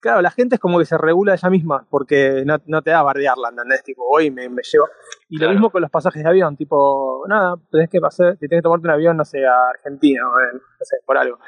[0.04, 2.98] claro, la gente es como que se regula ella misma, porque no, no te da
[2.98, 3.82] a bardearla, ¿entendés?
[3.82, 4.86] Tipo, hoy me, me llevo.
[5.30, 8.62] Y lo mismo con los pasajes de avión, tipo, nada, tenés que pasar, tenés que
[8.62, 11.38] tomarte un avión, no sé, a Argentina, no sé, por algo.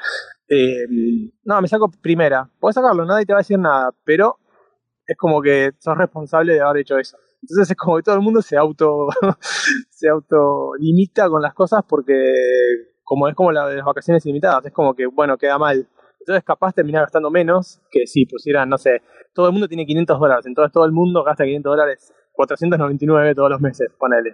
[0.49, 0.87] Eh,
[1.43, 2.49] no, me saco primera.
[2.59, 4.39] Puedes sacarlo, nadie te va a decir nada, pero
[5.05, 7.15] es como que sos responsable de haber hecho eso.
[7.43, 9.07] Entonces es como que todo el mundo se auto
[9.91, 12.33] se auto limita con las cosas porque
[13.03, 15.87] como es como la de las vacaciones ilimitadas, es como que bueno, queda mal.
[16.27, 19.01] Entonces capaz terminar gastando menos que si pusieran, no sé,
[19.33, 23.49] todo el mundo tiene 500 dólares, entonces todo el mundo gasta 500 dólares, 499 todos
[23.49, 24.31] los meses, ponele.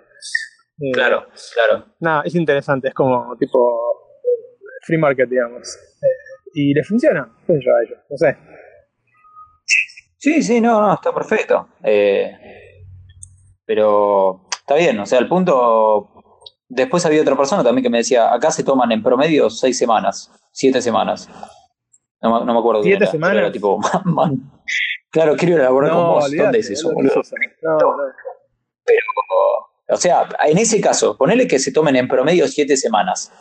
[0.79, 1.85] Eh, claro, claro.
[1.99, 3.59] Nada, es interesante, es como tipo
[4.81, 5.75] free market, digamos.
[6.01, 8.37] Eh, y le funciona, qué yo a ellos, no sé.
[10.17, 11.69] Sí, sí, no, no, está perfecto.
[11.83, 12.31] Eh,
[13.67, 16.09] pero está bien, o sea, el punto.
[16.67, 20.31] Después había otra persona también que me decía: acá se toman en promedio seis semanas,
[20.51, 21.29] siete semanas.
[22.23, 22.81] No, me acuerdo.
[22.83, 23.37] ¿Siete semanas?
[23.37, 23.79] Era tipo,
[25.11, 26.31] Claro, quiero elaborar con vos.
[26.31, 27.21] ¿Dónde es eso, boludo?
[27.61, 28.03] No, no.
[28.85, 28.99] Pero,
[29.89, 33.31] o sea, en ese caso, ponele que se tomen en promedio siete semanas.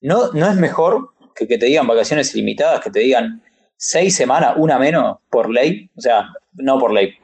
[0.00, 3.42] ¿No, no es mejor que, que te digan vacaciones ilimitadas, que te digan
[3.76, 5.90] seis semanas, una menos, por ley?
[5.96, 7.14] O sea, no por ley.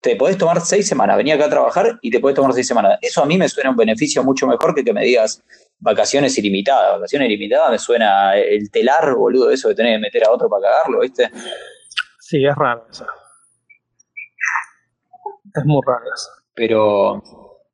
[0.00, 2.98] Te podés tomar seis semanas, venía acá a trabajar y te podés tomar seis semanas.
[3.00, 5.42] Eso a mí me suena un beneficio mucho mejor que que me digas
[5.78, 6.94] vacaciones ilimitadas.
[6.94, 10.70] Vacaciones ilimitadas me suena el telar, boludo, eso de tener que meter a otro para
[10.70, 11.30] cagarlo, ¿viste?
[12.20, 13.06] Sí, es raro eso.
[15.54, 16.30] Es muy raro eso.
[16.54, 17.22] Pero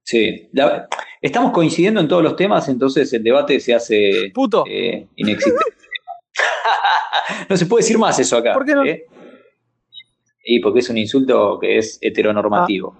[0.04, 0.50] Sí,
[1.20, 4.64] estamos coincidiendo en todos los temas, entonces el debate se hace Puto.
[4.68, 5.76] Eh, inexistente.
[7.48, 8.52] no se puede decir más eso acá.
[8.52, 8.84] ¿Por qué no?
[8.84, 9.06] ¿eh?
[10.44, 12.96] Y porque es un insulto que es heteronormativo.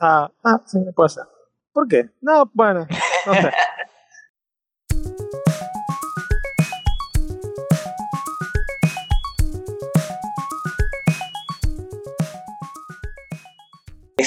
[0.00, 1.24] Ah, ah, ah sí, puede ser.
[1.72, 2.10] ¿Por qué?
[2.20, 2.86] No, bueno,
[3.26, 3.50] no sé.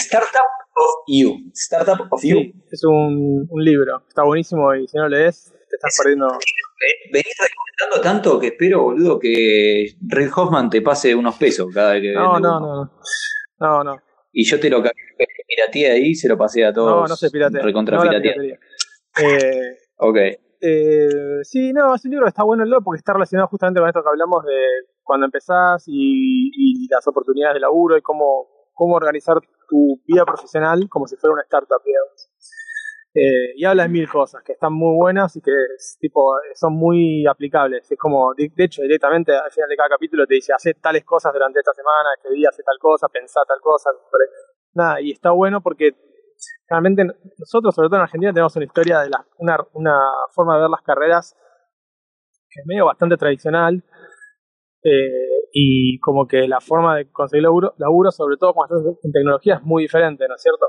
[0.08, 1.52] Startup of You.
[1.54, 2.54] Startup of You.
[2.72, 4.04] es un, un, libro.
[4.08, 6.28] Está buenísimo y si no lees, te estás perdiendo.
[7.12, 12.02] Venís recomendando tanto que espero, boludo, que Red Hoffman te pase unos pesos cada vez
[12.02, 12.13] que.
[12.13, 12.91] No, no, no,
[13.60, 13.84] no.
[13.84, 16.91] No, Y yo te lo pirateé ahí se lo pasé a todos.
[16.91, 17.62] No, no se piratea.
[17.62, 20.17] Recontra no Eh, ok.
[20.60, 21.10] Eh,
[21.43, 24.02] sí, no, es un libro que está bueno el porque está relacionado justamente con esto
[24.02, 29.38] que hablamos de cuando empezás y, y las oportunidades de laburo y cómo, cómo organizar
[29.68, 32.30] tu vida profesional como si fuera una startup, digamos.
[33.13, 35.52] Eh, y habla de mil cosas que están muy buenas y que
[36.00, 37.92] tipo, son muy aplicables.
[37.92, 41.34] Es como, de, hecho, directamente al final de cada capítulo te dice, hace tales cosas
[41.34, 43.90] durante esta semana, este día hace tal cosa, pensá tal cosa.
[44.76, 45.96] Nada, y está bueno porque
[46.70, 47.06] realmente
[47.40, 50.00] nosotros, sobre todo en Argentina, tenemos una historia de la, una, una
[50.36, 51.36] forma de ver las carreras
[52.50, 53.84] que es medio bastante tradicional.
[54.84, 59.12] Eh, y como que la forma de conseguir laburo, laburo sobre todo cuando estás en
[59.12, 60.66] tecnología, es muy diferente, ¿no es cierto?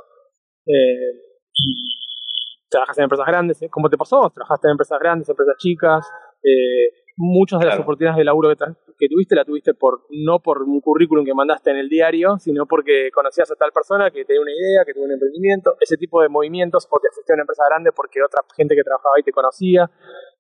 [0.67, 1.13] Eh,
[1.55, 3.69] y trabajas en empresas grandes, ¿eh?
[3.71, 6.07] como te pasó, trabajaste en empresas grandes, empresas chicas,
[6.43, 8.57] eh, muchas de las oportunidades de laburo que,
[8.97, 12.67] que, tuviste la tuviste por no por un currículum que mandaste en el diario, sino
[12.67, 16.23] porque conocías a tal persona que tenía una idea, que tuvo un emprendimiento, ese tipo
[16.23, 19.23] de movimientos, o te fuiste a una empresa grande porque otra gente que trabajaba ahí
[19.23, 19.91] te conocía.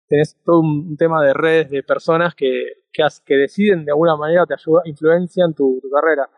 [0.08, 4.54] Tenés todo un tema de redes de personas que, que, deciden de alguna manera, te
[4.54, 6.28] ayudan, influencian tu, carrera.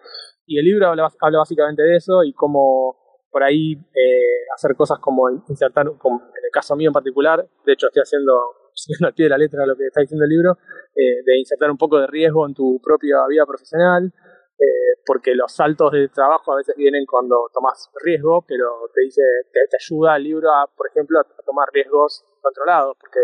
[0.47, 2.97] Y el libro habla, habla, básicamente de eso y cómo
[3.31, 7.73] por ahí eh, hacer cosas como insertar, como en el caso mío en particular, de
[7.73, 8.33] hecho estoy haciendo
[8.75, 10.59] siguiendo al pie de la letra lo que está diciendo el libro,
[10.95, 14.13] eh, de insertar un poco de riesgo en tu propia vida profesional,
[14.59, 19.23] eh, porque los saltos de trabajo a veces vienen cuando tomas riesgo, pero te dice,
[19.53, 23.21] te, ayuda el libro a, por ejemplo, a, tomar riesgos controlados, porque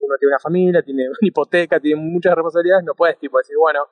[0.00, 3.86] uno tiene una familia, tiene una hipoteca, tiene muchas responsabilidades, no puedes tipo decir, bueno,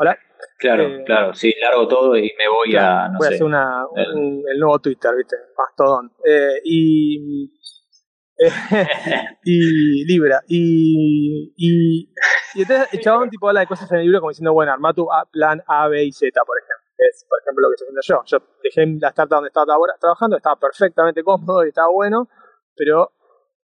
[0.00, 0.16] Hola.
[0.60, 3.08] Claro, eh, claro, sí, largo todo y me voy a.
[3.08, 4.58] No voy a hacer una, el...
[4.60, 5.36] nuevo Twitter, ¿viste?
[5.56, 6.12] Mastodon.
[6.24, 7.50] Eh, y
[9.44, 10.40] y Libra.
[10.46, 12.14] Y, y,
[12.54, 14.94] y entonces el chabón tipo habla de cosas en el libro como diciendo, bueno, arma
[14.94, 16.76] tu plan A, B y Z, por ejemplo.
[16.98, 18.22] Es, por ejemplo, lo que estoy haciendo yo.
[18.24, 19.66] Yo dejé la startup donde estaba
[20.00, 22.28] trabajando, estaba perfectamente cómodo y estaba bueno,
[22.76, 23.12] pero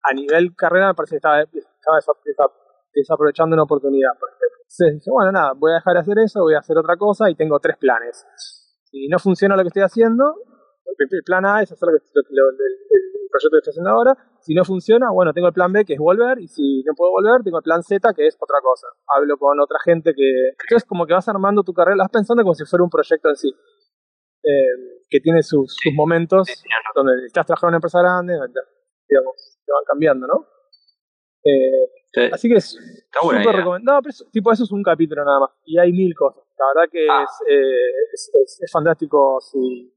[0.10, 2.54] a nivel carrera me parece que estaba, estaba,
[2.94, 4.46] desaprovechando una oportunidad, por ejemplo.
[4.62, 7.30] Entonces dije, bueno, nada, voy a dejar de hacer eso, voy a hacer otra cosa
[7.30, 8.26] y tengo tres planes.
[8.90, 10.36] Si no funciona lo que estoy haciendo,
[10.86, 14.16] el plan A es hacer lo que, el proyecto que estoy haciendo ahora.
[14.40, 16.40] Si no funciona, bueno, tengo el plan B que es volver.
[16.40, 18.88] Y si no puedo volver, tengo el plan Z que es otra cosa.
[19.08, 20.50] Hablo con otra gente que.
[20.52, 23.36] Entonces, como que vas armando tu carrera, vas pensando como si fuera un proyecto en
[23.36, 23.50] sí.
[24.44, 26.48] Eh, que tiene sus, momentos
[26.96, 28.34] donde estás trabajando en una empresa grande,
[29.10, 30.48] digamos, te van cambiando, ¿no?
[31.44, 32.78] Eh, así que es
[33.22, 34.02] súper recomendado.
[34.02, 35.50] pero tipo, eso es un capítulo nada más.
[35.66, 36.44] Y hay mil cosas.
[36.58, 37.26] La verdad que ah.
[37.48, 39.94] eh, es, es, es, fantástico si,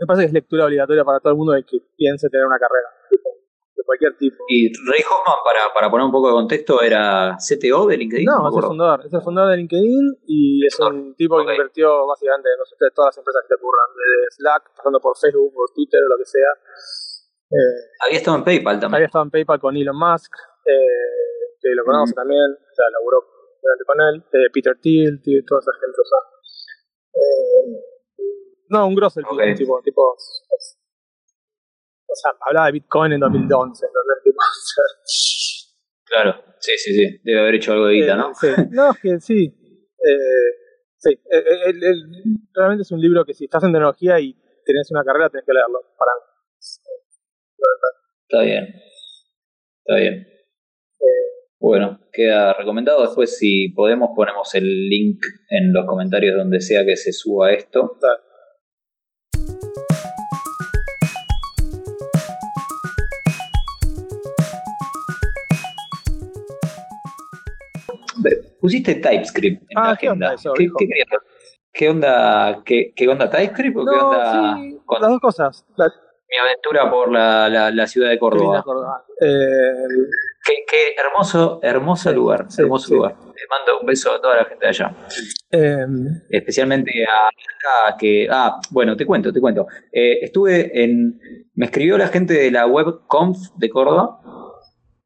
[0.00, 2.58] me parece que es lectura obligatoria para todo el mundo de que piense tener una
[2.58, 4.44] carrera de cualquier tipo.
[4.48, 8.24] Y Ray Hoffman, para, para poner un poco de contexto, era CTO de LinkedIn.
[8.24, 12.06] No, es el fundador, es el fundador de LinkedIn y es un tipo que invirtió
[12.06, 15.70] básicamente no sé, todas las empresas que te ocurran, desde Slack, pasando por Facebook, por
[15.74, 16.52] Twitter o lo que sea.
[17.50, 18.94] Eh, había estado en PayPal también.
[18.94, 20.32] Había estado en PayPal con Elon Musk,
[20.64, 23.26] eh, que lo conocemos también, o sea, laburó
[23.86, 26.18] con él, eh, Peter Thiel, toda esa gente, o sea.
[28.70, 30.16] No, un grosso el tipo, tipo,
[32.10, 33.86] o sea, hablaba de Bitcoin en 2011,
[36.04, 38.32] claro, sí, sí, sí, debe haber hecho algo de guita, ¿no?
[38.34, 38.46] Sí.
[38.70, 39.52] No, es que sí,
[39.98, 40.54] eh,
[40.98, 41.80] sí, el,
[42.54, 44.34] realmente es un libro que si estás en tecnología y
[44.64, 46.12] tenés una carrera tenés que leerlo para
[48.28, 48.74] Está bien,
[49.84, 50.26] está bien.
[51.58, 53.02] Bueno, queda recomendado.
[53.02, 55.18] Después, si podemos, ponemos el link
[55.50, 57.98] en los comentarios donde sea que se suba esto.
[68.60, 70.34] Pusiste TypeScript en ah, la agenda.
[71.72, 73.08] ¿Qué, onda ¿Qué, qué, onda?
[73.08, 74.56] ¿Qué, onda TypeScript o qué onda?
[74.86, 75.66] con las dos cosas.
[76.30, 78.62] Mi aventura por la, la, ciudad de Córdoba.
[79.20, 79.74] Eh,
[80.44, 82.46] qué, hermoso, hermoso lugar.
[82.56, 83.16] hermoso lugar.
[83.18, 84.94] Le mando un beso a toda la gente de allá.
[85.50, 88.28] Em, Especialmente a, que.
[88.30, 89.66] Ah, bueno, te cuento, te cuento.
[89.90, 91.18] Eh, estuve en.
[91.54, 94.20] Me escribió la gente de la WebConf de Córdoba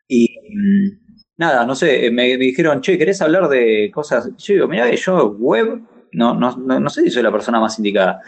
[0.07, 0.29] y.
[0.29, 1.05] Mm,
[1.37, 4.31] nada, no sé, me, dijeron, che, ¿querés hablar de cosas?
[4.37, 5.81] Yo digo, mira, yo web,
[6.13, 8.21] no, no, no, sé si soy la persona más indicada.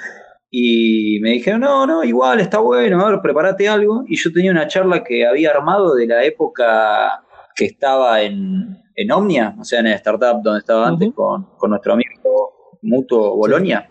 [0.59, 4.05] Y me dijeron, no, no, igual está bueno, a ver, prepárate algo.
[4.09, 7.23] Y yo tenía una charla que había armado de la época
[7.55, 11.69] que estaba en, en Omnia, o sea, en el startup donde estaba antes con, con,
[11.69, 13.91] nuestro amigo mutuo Bolonia.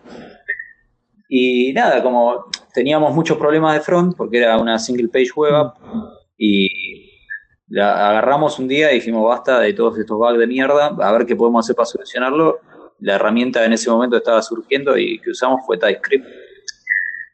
[1.28, 5.76] Y nada, como teníamos muchos problemas de front, porque era una single page web app,
[6.36, 6.68] y
[7.68, 11.26] la agarramos un día y dijimos basta de todos estos bugs de mierda, a ver
[11.26, 12.58] qué podemos hacer para solucionarlo.
[12.98, 16.45] La herramienta en ese momento estaba surgiendo y que usamos fue TypeScript.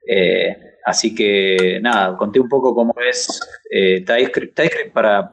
[0.07, 4.57] Eh, así que nada, conté un poco cómo es eh, TypeScript.
[4.57, 5.33] TypeScript para,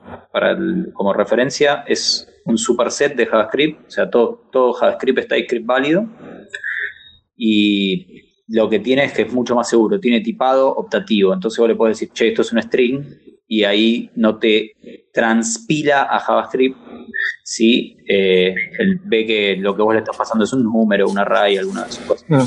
[0.94, 6.06] como referencia es un superset de JavaScript, o sea, todo, todo JavaScript es TypeScript válido.
[7.36, 11.34] Y lo que tiene es que es mucho más seguro, tiene tipado optativo.
[11.34, 13.04] Entonces vos le podés decir, che, esto es un string,
[13.50, 14.76] y ahí no te
[15.12, 16.78] transpila a JavaScript
[17.44, 21.18] si eh, él ve que lo que vos le estás pasando es un número, un
[21.18, 22.28] array, alguna de esas cosas.
[22.30, 22.46] Ah.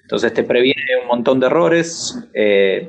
[0.00, 2.18] Entonces te previene un montón de errores.
[2.32, 2.88] Eh,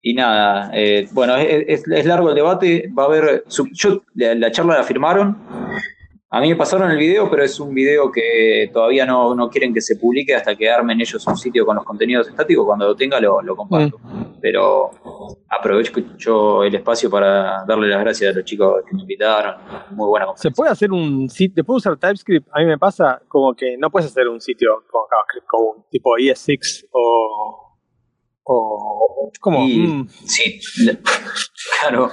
[0.00, 2.88] y nada, eh, bueno, es, largo el debate.
[2.96, 3.44] Va a haber.
[3.72, 5.36] Yo, la, charla la firmaron
[6.28, 9.72] A mí me pasaron el video, pero es un video que todavía no, no quieren
[9.72, 12.66] que se publique hasta que armen ellos un sitio con los contenidos estáticos.
[12.66, 13.98] Cuando lo tenga lo, lo comparto.
[14.02, 14.40] Mm.
[14.40, 14.90] Pero
[15.48, 19.54] aprovecho el espacio para darle las gracias a los chicos que me invitaron.
[19.92, 22.48] Muy buena ¿Se puede hacer un sitio, de usar TypeScript?
[22.52, 26.16] A mí me pasa como que no puedes hacer un sitio con JavaScript común, tipo
[26.18, 27.76] ES6 o...
[28.42, 29.64] o como...
[29.64, 30.60] Y- mm, Sí,
[31.80, 32.10] claro.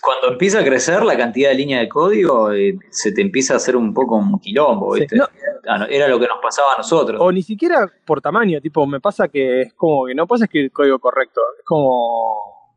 [0.00, 3.56] Cuando empieza a crecer la cantidad de líneas de código, eh, se te empieza a
[3.56, 5.00] hacer un poco un quilombo, sí.
[5.00, 5.16] ¿viste?
[5.16, 5.26] No,
[5.66, 7.20] Ah, no, Era lo que nos pasaba a nosotros.
[7.20, 10.72] o ni siquiera por tamaño, tipo, me pasa que es como que no puedes escribir
[10.72, 12.70] código correcto, es como...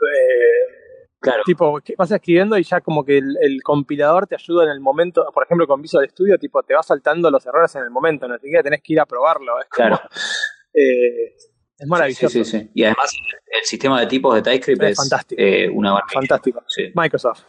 [0.00, 0.76] eh,
[1.22, 4.80] Claro, tipo, vas escribiendo y ya como que el, el compilador te ayuda en el
[4.80, 8.26] momento, por ejemplo con Visual Studio, tipo, te va saltando los errores en el momento,
[8.26, 10.00] no siquiera tenés que ir a probarlo, es como, claro.
[10.72, 11.34] eh,
[11.80, 12.70] es maravilloso, Sí, sí, sí.
[12.74, 13.10] Y además
[13.46, 15.40] el sistema de tipos de TypeScript Es es, fantástico.
[15.42, 16.12] eh, una maravilla.
[16.20, 16.62] fantástico.
[16.94, 17.42] Microsoft.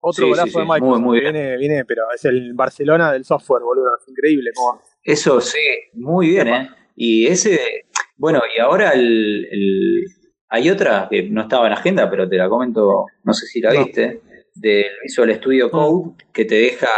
[0.00, 0.88] Otro golazo de Microsoft.
[0.88, 3.96] Muy, muy que viene, viene, pero es el Barcelona del software, boludo.
[4.00, 4.80] Es increíble como.
[5.02, 5.58] Eso sí,
[5.94, 6.68] muy bien, ¿eh?
[6.94, 7.86] Y ese,
[8.16, 10.04] bueno, y ahora el, el-
[10.48, 13.60] hay otra que no estaba en la agenda, pero te la comento, no sé si
[13.60, 13.84] la No.
[13.84, 14.20] viste,
[14.60, 16.88] del Visual Studio Code, que te deja,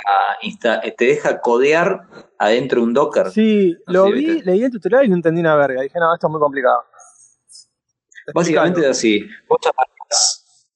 [0.42, 2.02] insta- te deja codear
[2.38, 3.30] adentro de un Docker.
[3.30, 4.44] Sí, No lo vi, ¿viste?
[4.50, 5.82] leí el tutorial y no entendí una verga.
[5.82, 6.82] Dije, no, esto es muy complicado.
[8.34, 9.26] Básicamente es así.
[9.48, 9.58] Vos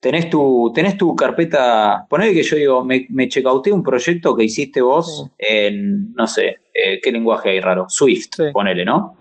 [0.01, 2.07] tenés tu, tenés tu carpeta.
[2.09, 6.61] Ponele que yo digo, me, me checkouté un proyecto que hiciste vos en, no sé,
[6.75, 7.87] eh, qué lenguaje hay raro.
[7.88, 8.45] Swift, Sí.
[8.53, 9.16] ponele, ¿no?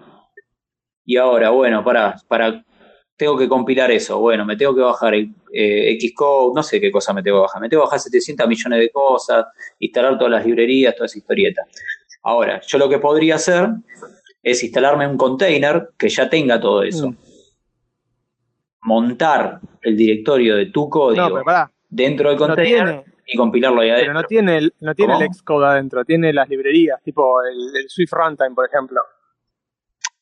[1.06, 2.64] Y ahora, bueno, para, para.
[3.22, 4.20] Tengo que compilar eso.
[4.20, 7.62] Bueno, me tengo que bajar eh, Xcode, no sé qué cosa me tengo que bajar.
[7.62, 9.46] Me tengo que bajar 700 millones de cosas,
[9.78, 11.62] instalar todas las librerías, toda esa historieta.
[12.24, 13.70] Ahora, yo lo que podría hacer
[14.42, 17.16] es instalarme un container que ya tenga todo eso Mm.
[18.84, 21.72] montar el directorio de tu código No, pero pará.
[21.90, 24.14] dentro del No container tiene, y compilarlo ahí pero adentro.
[24.22, 25.26] no tiene, el, no tiene ¿Cómo?
[25.26, 29.00] el Xcode adentro, tiene las librerías, tipo el, el Swift Runtime, por ejemplo.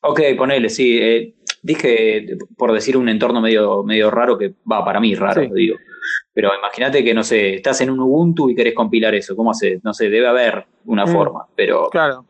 [0.02, 0.98] Ok, ponele, sí.
[0.98, 5.48] eh, dije, por decir un entorno medio, medio raro, que va, para mí raro, Sí.
[5.54, 5.76] digo.
[6.32, 9.36] Pero imagínate que, no sé, estás en un Ubuntu y querés compilar eso.
[9.36, 9.80] ¿Cómo haces?
[9.84, 11.12] No sé, debe haber una Mm.
[11.12, 12.24] forma, pero Claro.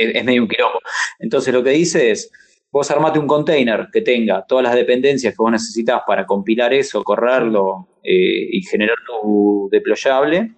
[0.00, 0.80] es, es medio un quilombo.
[1.18, 2.30] Entonces lo que dice es,
[2.72, 7.02] vos armate un container que tenga todas las dependencias que vos necesitas para compilar eso,
[7.04, 10.52] correrlo eh, y generar tu deployable.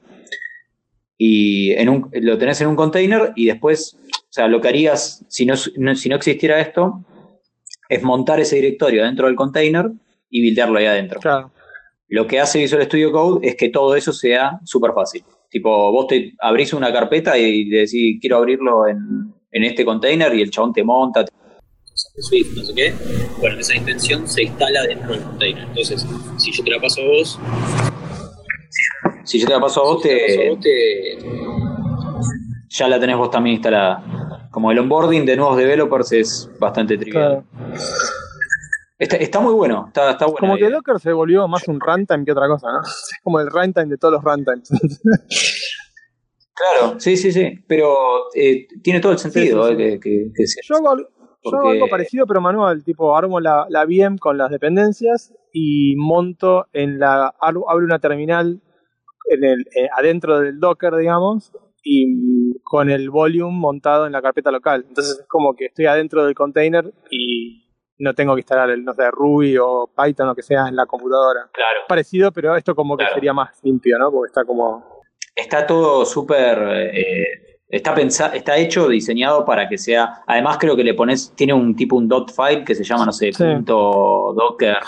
[1.17, 5.25] Y en un, lo tenés en un container y después, o sea, lo que harías
[5.29, 7.05] si no, no- si no existiera esto,
[7.89, 9.91] es montar ese directorio dentro del container
[10.31, 11.21] y buildearlo ahí adentro.
[11.21, 11.53] Claro.
[12.09, 15.23] Lo que hace Visual Studio Code es que todo eso sea súper fácil.
[15.51, 18.99] Tipo, vos te abrís una carpeta y decís, quiero abrirlo en,
[19.51, 21.25] en este container y el chabón te monta.
[21.25, 21.33] te-
[22.21, 22.93] Swift, no sé qué.
[23.41, 25.65] Bueno, esa extensión se instala dentro del container.
[25.69, 27.39] Entonces, si yo te la paso a vos.
[29.25, 31.19] Si yo te la paso a vos, te,
[32.69, 34.03] ya la tenés vos también instalada.
[34.59, 37.45] Como el onboarding de nuevos developers es bastante trivial.
[37.55, 37.79] claro.
[38.99, 40.39] Está, está muy bueno, está, está bueno.
[40.41, 42.81] Como que Eh, Docker se volvió más un runtime que otra cosa, ¿no?
[42.83, 44.69] Es como el runtime de todos los runtimes.
[46.81, 47.53] Claro, sí, sí, sí.
[47.69, 47.95] Pero
[48.35, 49.83] eh, tiene todo el sentido Sí, sí, sí.
[49.85, 50.63] eh, que, que- que sea.
[50.69, 50.97] Yo hago,
[51.45, 52.83] yo algo parecido, pero manual.
[52.83, 57.33] Tipo, armo la, la VM con las dependencias y monto en la.
[57.41, 58.61] Abro abro una terminal
[59.31, 64.51] en el, eh, adentro del Docker, digamos, y con el volume montado en la carpeta
[64.51, 64.85] local.
[64.89, 67.65] Entonces es como que estoy adentro del container y
[67.99, 70.87] no tengo que instalar el, no sé, Ruby o Python o que sea en la
[70.87, 71.49] computadora.
[71.53, 71.81] Claro.
[71.89, 73.15] Parecido, pero esto como que Claro.
[73.15, 74.11] sería más limpio, ¿no?
[74.13, 75.03] Porque está como.
[75.35, 76.59] Está todo súper.
[76.95, 77.25] eh,
[77.71, 80.23] está pensado, está hecho, diseñado para que sea.
[80.27, 81.33] Además, creo que le pones.
[81.37, 83.45] Tiene un tipo un dot file que se llama, no sé, Sí.
[83.45, 84.79] punto docker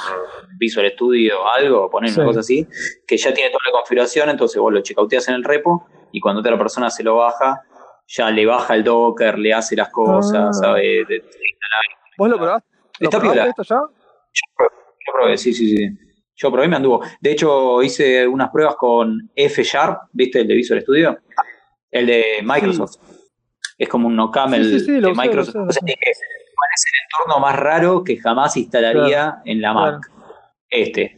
[0.59, 2.18] Visual Studio, algo, poner Sí.
[2.20, 2.66] una cosa así,
[3.07, 6.40] que ya tiene toda la configuración, entonces vos lo checkouteas en el repo y cuando
[6.40, 7.62] otra persona se lo baja,
[8.07, 10.53] ya le baja el Docker, le hace las cosas, Ah.
[10.53, 10.83] ¿sabe?
[10.83, 11.25] De- de-
[12.18, 12.68] ¿Vos lo probaste?
[12.99, 13.81] ¿Lo Está probaste esto ya?
[14.61, 15.88] Yo probé, sí, sí, sí.
[16.37, 17.03] Yo probé y me anduvo.
[17.20, 20.40] De hecho, hice unas pruebas con F Sharp, ¿viste?
[20.40, 21.18] El de Visual Studio.
[21.90, 22.96] El de Microsoft.
[23.77, 25.57] Es como un no camel Sí, sí, sí, de Microsoft.
[25.68, 25.81] usé.
[25.83, 30.01] dije, ¿cuál es el entorno más raro que jamás instalaría en la Mac?
[30.68, 31.16] Este.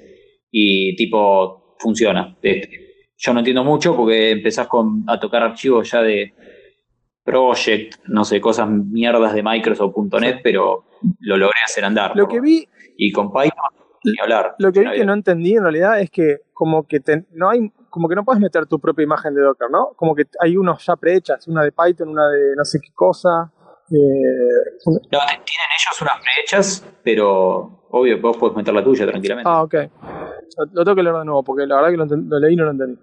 [0.50, 2.36] Y tipo, funciona.
[2.42, 2.91] Este.
[3.24, 6.34] Yo no entiendo mucho porque empezás con, a tocar archivos ya de
[7.24, 10.84] Project, no sé, cosas mierdas de Microsoft.net, pero
[11.20, 12.16] lo logré hacer andar.
[12.16, 13.52] Lo que lo- vi y con Python,
[14.04, 14.56] ni hablar.
[14.58, 17.70] Lo que vi que no entendí en realidad es que como que te- no hay
[17.90, 19.92] como que no puedes meter tu propia imagen de Docker, ¿no?
[19.94, 23.52] Como que hay unos ya prehechas, una de Python, una de no sé qué cosa.
[23.90, 23.94] eh,
[24.86, 29.48] No, tienen ellos unas prehechas, pero obvio, vos podés meter la tuya tranquilamente.
[29.48, 29.74] ah, ok.
[30.72, 32.70] Lo, tengo que leer de nuevo, porque la verdad que lo, leí y no lo
[32.72, 32.98] entendí.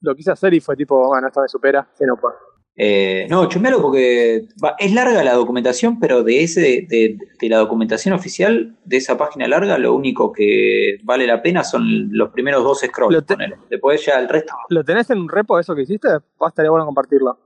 [0.00, 2.34] Lo quise hacer y fue tipo, bueno, esta me supera, que no puedo.
[2.82, 3.46] Eh, no,
[3.82, 4.46] porque
[4.78, 9.76] es larga la documentación, pero de ese de, la documentación oficial, de esa página larga,
[9.76, 13.26] lo único que vale la pena son los primeros dos scrolls.
[13.68, 14.54] Después ya el resto.
[14.70, 16.08] ¿Lo tenés en un repo eso que hiciste?
[16.42, 17.38] Va, estaría bueno compartirlo.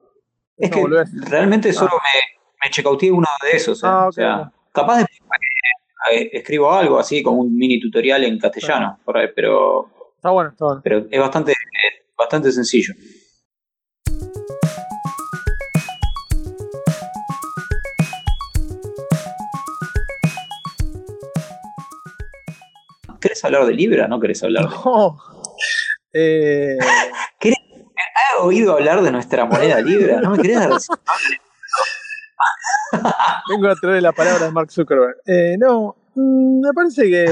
[0.56, 0.84] Es que
[1.28, 2.02] realmente solo ah.
[2.04, 3.82] me, me checauteé uno de esos.
[3.82, 3.86] ¿eh?
[3.88, 5.06] Ah, o sea, capaz de
[6.12, 8.98] eh, escribo algo así como un mini tutorial en castellano,
[9.34, 9.90] pero.
[10.16, 10.80] Está bueno, está bueno.
[10.84, 11.54] Pero es bastante,
[12.16, 12.94] bastante sencillo.
[23.20, 24.06] ¿Querés hablar de Libra?
[24.06, 24.76] ¿No querés hablar de.?
[24.84, 25.18] No.
[26.12, 26.76] Eh...
[28.14, 30.20] ¿Has oído hablar de nuestra moneda Libra?
[30.20, 30.70] ¿No me querés dar
[33.48, 35.16] Vengo a traer la palabra de Mark Zuckerberg.
[35.26, 37.24] Eh, no, mm, me parece que.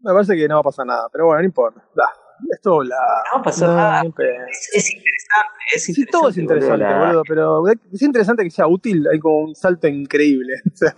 [0.00, 1.82] Me parece que no va a pasar nada, pero bueno, no importa.
[2.50, 2.96] Esto la.
[2.96, 4.02] No va a pasar nada.
[4.02, 5.92] Es, interesante, es interesante.
[5.94, 9.06] Sí, todo es interesante, boludo, pero es interesante que sea útil.
[9.12, 10.54] Hay como un salto increíble.
[10.72, 10.96] O sea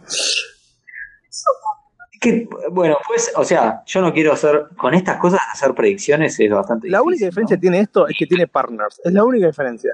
[2.70, 6.88] bueno, pues, o sea, yo no quiero hacer, con estas cosas hacer predicciones es bastante
[6.88, 9.90] La única diferencia que tiene esto es que tiene partners, es la única diferencia.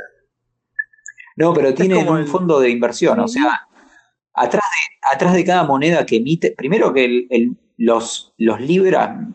[1.36, 3.66] No, pero tiene un fondo de inversión, o sea,
[4.34, 9.26] atrás de, atrás de cada moneda que emite, primero que los, los Libra,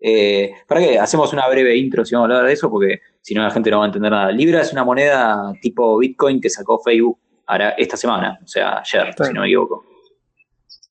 [0.00, 0.98] eh, ¿para qué?
[0.98, 3.70] Hacemos una breve intro si vamos a hablar de eso, porque si no la gente
[3.70, 4.32] no va a entender nada.
[4.32, 9.14] Libra es una moneda tipo Bitcoin que sacó Facebook ahora, esta semana, o sea, ayer,
[9.20, 9.84] si no me equivoco.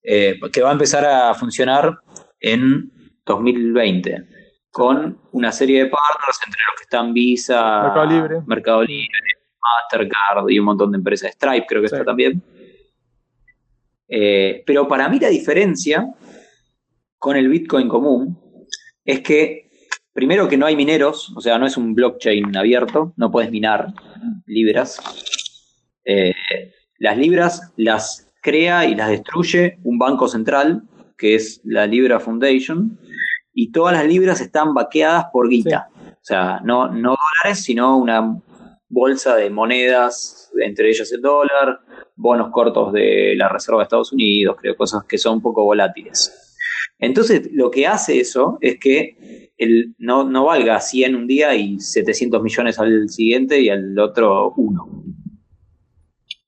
[0.03, 1.99] Eh, que va a empezar a funcionar
[2.39, 2.91] en
[3.26, 4.28] 2020
[4.72, 10.60] con una serie de partners entre los que están Visa, Mercado Libre, Mercado Mastercard y
[10.60, 12.41] un montón de empresas, Stripe creo que está también.
[14.07, 16.07] Eh, pero para mí la diferencia
[17.18, 18.49] con el Bitcoin común
[19.06, 19.70] es que
[20.14, 23.93] primero que no hay mineros, o sea, no es un blockchain abierto, no puedes minar
[24.45, 25.00] libras.
[26.06, 26.34] Eh,
[26.97, 30.84] las libras las crea y las destruye un banco central,
[31.18, 33.00] que es la Libra Foundation,
[33.54, 35.89] y todas las libras están vaqueadas por guita.
[35.95, 38.41] O sea, no, no dólares, sino una
[38.89, 41.80] bolsa de monedas, entre ellas el dólar,
[42.16, 46.49] bonos cortos de la Reserva de Estados Unidos, creo, cosas que son un poco volátiles.
[47.00, 51.80] Entonces, lo que hace eso es que el, no, no valga 100 un día y
[51.80, 55.04] 700 millones al siguiente y al otro uno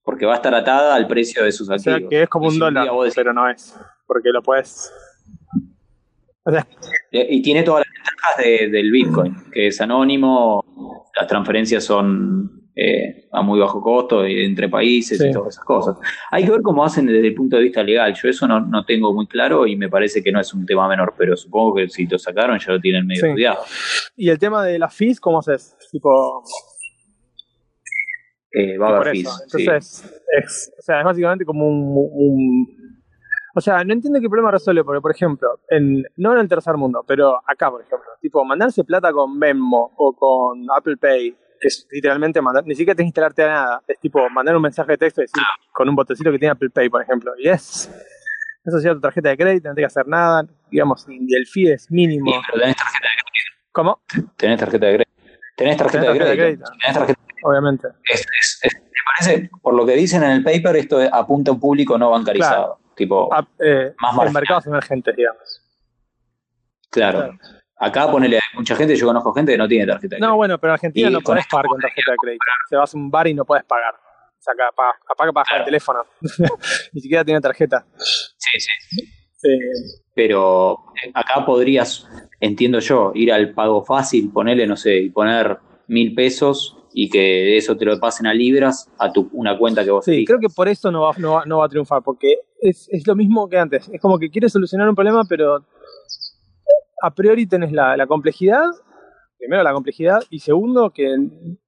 [0.04, 1.97] porque va a estar atada al precio de sus activos.
[1.97, 4.91] O sea, que es como un dólar, pero no es, porque lo puedes...
[7.12, 13.43] y tiene todas las ventajas del Bitcoin, que es anónimo, las transferencias son eh, a
[13.43, 15.97] muy bajo costo entre países y todas esas cosas.
[16.32, 18.11] Hay que ver cómo hacen desde el punto de vista legal.
[18.15, 21.13] Yo eso no, tengo muy claro y me parece que no es un tema menor,
[21.15, 23.59] pero supongo que si lo sacaron ya lo tienen medio estudiado.
[24.15, 25.75] ¿Y el tema de las fees, cómo haces?
[25.91, 26.43] Tipo,
[28.51, 30.03] eh, va a haber Entonces,
[30.39, 32.67] es, o sea, es básicamente como un,
[33.53, 36.77] O sea, no entiendo qué problema resuelve, porque, por ejemplo, en, no en el tercer
[36.77, 41.68] mundo, pero acá, por ejemplo, tipo, mandarse plata con Venmo o con Apple Pay, que
[41.68, 44.93] es literalmente mandar, ni siquiera tienes que instalarte a nada, es tipo mandar un mensaje
[44.93, 47.89] de texto y decir, con un botecito que tiene Apple Pay, por ejemplo, y es.
[48.66, 51.72] Eso sí, tu tarjeta de crédito, no tienes que hacer nada, digamos, y el fee
[51.72, 52.32] es mínimo.
[52.53, 53.62] tenés tarjeta de crédito.
[53.72, 54.01] ¿Cómo?
[54.38, 55.12] Tenés tarjeta de crédito.
[55.55, 56.72] Tenés tarjeta, de, crédito.
[56.82, 57.88] Tenés tarjeta obviamente.
[57.88, 58.72] me
[59.18, 62.80] parece, por lo que dicen en el paper, esto apunta a un público no bancarizado.
[62.95, 65.62] Tipo, ah, eh, más En mercados emergentes, digamos.
[66.89, 67.34] Claro.
[67.82, 70.27] Acá ponele mucha gente, yo conozco gente que no tiene tarjeta de crédito.
[70.27, 72.45] No, bueno, pero en Argentina no puedes pagar con tarjeta de crédito.
[72.69, 73.95] Se vas a un bar y no puedes pagar.
[73.95, 75.99] O sea, que pagas el teléfono.
[76.93, 77.86] Ni siquiera tiene tarjeta.
[77.97, 79.49] Sí, sí.
[80.13, 82.07] Pero eh, acá podrías,
[82.39, 85.57] entiendo yo, ir al pago fácil, ponerle, no sé, y poner
[85.88, 89.91] mil pesos y que eso te lo pasen a libras a tu una cuenta que
[89.91, 93.15] vos Sí, creo que por eso no va, no, va, a triunfar, porque es, lo
[93.15, 93.89] mismo que antes.
[93.89, 95.65] Es como que quieres solucionar un problema, pero
[97.02, 98.66] a priori tenés la, complejidad,
[99.38, 101.16] primero la complejidad, y segundo que,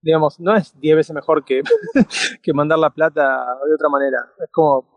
[0.01, 1.61] digamos, no es 10 veces mejor que,
[2.43, 3.21] que mandar la plata
[3.67, 4.19] de otra manera.
[4.43, 4.91] Es como...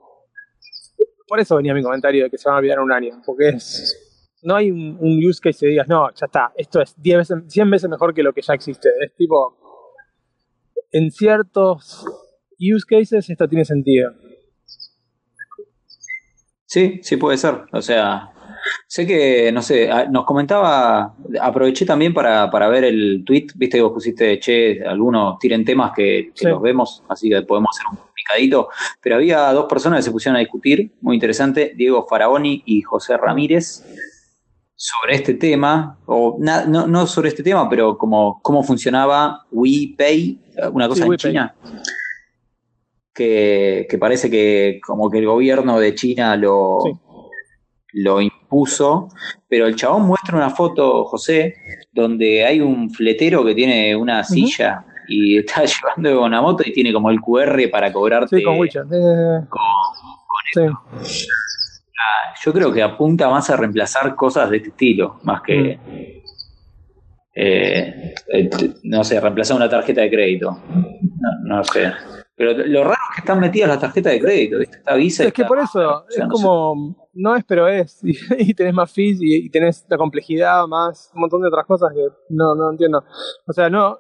[1.28, 4.06] Por eso venía mi comentario de que se van a olvidar un año, porque es
[4.46, 7.70] no hay un, use case que digas, no, ya está, esto es 10 veces, 100
[7.70, 8.88] veces mejor que lo que ya existe.
[9.00, 9.58] Es tipo,
[10.92, 12.04] en ciertos
[12.58, 14.12] use cases esto tiene sentido.
[16.64, 17.62] Sí, sí puede ser.
[17.72, 18.32] O sea,
[18.86, 23.82] sé que, no sé, ah, nos comentaba, aproveché también para, ver el tweet, viste que
[23.82, 28.68] vos pusiste, che, algunos tiren temas que, los vemos, así que podemos hacer un picadito,
[29.00, 33.16] pero había dos personas que se pusieron a discutir, muy interesante, Diego Faraoni y José
[33.16, 33.84] Ramírez,
[34.78, 40.38] sobre este tema, o no, no, sobre este tema, pero como cómo funcionaba WePay,
[40.72, 41.54] una cosa en China,
[43.12, 46.80] que, parece que como que el gobierno de China lo,
[47.94, 48.20] lo
[48.56, 49.08] impuso,
[49.48, 51.54] pero el chabón muestra una foto, José,
[51.92, 56.92] donde hay un fletero que tiene una silla y está llevando una moto y tiene
[56.92, 58.38] como el QR para cobrarte.
[58.38, 58.86] Sí, con WeChat.
[58.92, 59.46] Eh,
[61.98, 65.90] Ah, yo creo que apunta más a reemplazar cosas de este estilo, más que, mm.
[67.34, 68.50] eh, eh,
[68.84, 70.60] no sé, reemplazar una tarjeta de crédito.
[71.44, 71.92] No, sé.
[72.36, 75.24] Pero lo raro que están metidas las tarjetas de crédito, Esta Visa.
[75.24, 78.00] Es que por eso, es como, no es, pero es.
[78.38, 82.06] Y, tenés más fees y, tenés la complejidad, más un montón de otras cosas que
[82.28, 83.02] no, no entiendo.
[83.46, 83.98] O sea, no.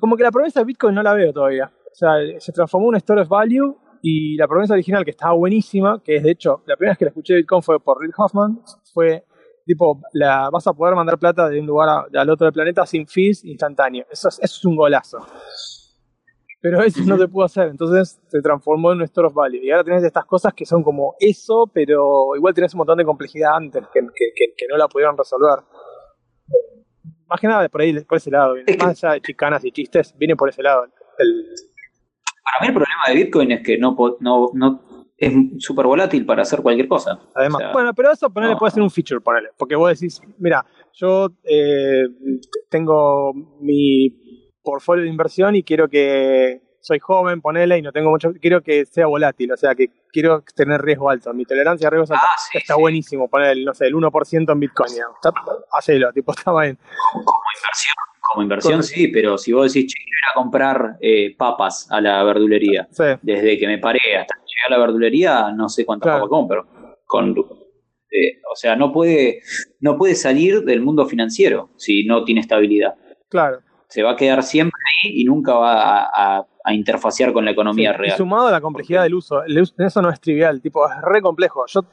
[0.00, 1.72] como que la promesa de Bitcoin no la veo todavía.
[1.86, 5.34] O sea, se transformó en un store of value y la promesa original, que estaba
[5.34, 8.00] buenísima, que es de hecho, la primera vez que la escuché de Bitcoin fue por
[8.00, 8.60] Reid Hoffman,
[8.92, 9.24] fue
[9.64, 13.06] tipo, la, vas a poder mandar plata de un lugar al otro del planeta sin
[13.06, 14.04] fees instantáneo.
[14.10, 15.18] Eso es, eso es un golazo.
[16.62, 19.64] Pero eso no se pudo hacer, entonces se transformó en un store of value.
[19.64, 23.04] Y ahora tenés estas cosas que son como eso, pero igual tenés un montón de
[23.04, 25.60] complejidad antes que, que, no la pudieron resolver.
[27.26, 28.56] Más que nada por ahí, por ese lado.
[28.78, 30.84] Más allá de chicanas y chistes, viene por ese lado.
[31.18, 31.46] El,
[32.44, 34.82] para mí el problema de Bitcoin es que no, no, no
[35.16, 37.20] es súper volátil para hacer cualquier cosa.
[37.34, 41.28] Además, bueno, pero eso ponerle puede ser un feature, ponele, porque vos decís, mira, yo
[41.44, 42.04] eh,
[42.68, 44.08] tengo mi
[44.70, 48.86] portfolio de inversión y quiero que soy joven, ponele, y no tengo mucho, quiero que
[48.86, 51.32] sea volátil, o sea, que quiero tener riesgo alto.
[51.34, 54.92] Mi tolerancia a riesgo alto ah, está buenísimo, poner, no sé, el 1% en Bitcoin.
[55.76, 56.78] hacelo, tipo, está bien.
[57.12, 57.94] Como inversión
[58.30, 62.00] como inversión sí, pero si vos decís, che, quiero ir a comprar eh, papas a
[62.00, 62.88] la verdulería,
[63.22, 66.66] desde que me paré hasta que llegué a la verdulería, no sé cuántas papas compro.
[67.06, 69.42] Con, eh, o sea, no puede,
[69.80, 72.94] no puede salir del mundo financiero si no tiene estabilidad.
[73.28, 73.60] Claro.
[73.90, 78.14] Se va a quedar siempre ahí y nunca va a, interfaciar con la economía real.
[78.14, 81.64] Y sumado a la complejidad del uso, eso no es trivial, tipo, es re complejo.
[81.66, 81.84] Yo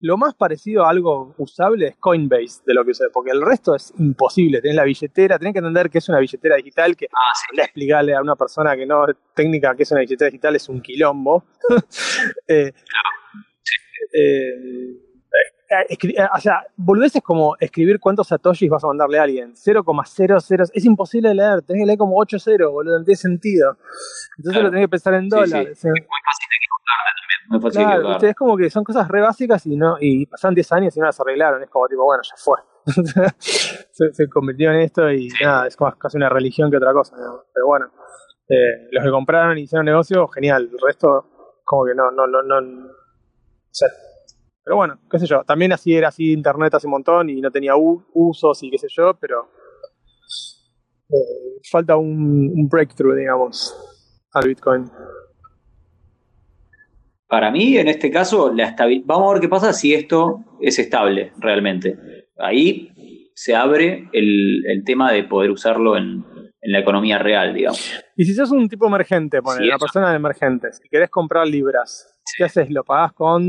[0.00, 3.74] lo más parecido a algo usable es Coinbase de lo que usé, porque el resto
[3.74, 4.60] es imposible.
[4.60, 8.20] Tenés la billetera, tenés que entender que es una billetera digital, que ah, explicarle a
[8.20, 11.44] una persona que no es técnica que es una billetera digital es un quilombo.
[12.48, 12.72] eh,
[14.12, 15.05] eh, eh,
[16.34, 16.66] o sea,
[17.04, 19.54] es como escribir cuántos satoshis vas a mandarle a alguien.
[19.54, 20.70] 0,00.
[20.72, 21.62] Es imposible de leer.
[21.62, 22.98] Tenés que leer como 8 0, boludo.
[22.98, 23.76] No tiene sentido.
[24.38, 25.78] Entonces lo tenés que pensar en dólares.
[25.78, 26.66] Es muy fácil de
[27.70, 31.00] claro, es como que son cosas re básicas y no y pasan 10 años y
[31.00, 31.62] no las arreglaron.
[31.62, 32.58] Es como tipo, bueno, ya fue.
[33.90, 37.16] se, convirtió en esto y nada, es como casi una religión que otra cosa.
[37.16, 37.86] Pero bueno,
[38.48, 40.70] eh, los que compraron y hicieron negocio, genial.
[40.72, 42.88] El resto, como que no, no, no, no.
[43.70, 43.86] sé.
[44.66, 45.44] Pero bueno, qué sé yo.
[45.44, 48.88] También así era así internet hace un montón y no tenía usos y qué sé
[48.90, 49.48] yo, pero
[51.08, 53.72] eh, falta un, un breakthrough, digamos,
[54.32, 54.90] al Bitcoin.
[57.28, 61.32] Para mí, en este caso, la vamos a ver qué pasa si esto es estable
[61.38, 61.96] realmente.
[62.36, 66.24] Ahí se abre el, tema de poder usarlo en,
[66.62, 68.02] la economía real, digamos.
[68.16, 72.44] Y si sos un tipo emergente, pone, una persona emergente, si querés comprar libras, ¿qué
[72.44, 72.70] haces?
[72.70, 73.42] ¿Lo pagás con...?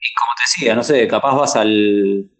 [0.00, 2.30] Y como te decía, no sé, capaz vas al,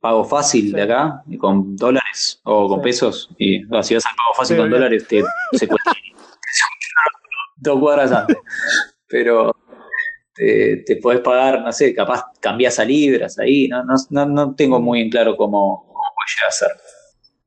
[0.00, 4.56] pago fácil de acá, con dólares o con pesos, y si vas al pago fácil
[4.58, 5.22] con dólares, te
[5.52, 5.96] secuestran.
[7.56, 8.36] dos cuadras antes.
[9.08, 9.52] Pero
[10.34, 14.80] te, te, podés pagar, no sé, capaz cambias a libras ahí, no, no, no tengo
[14.80, 16.70] muy en claro cómo, cómo puede a ser.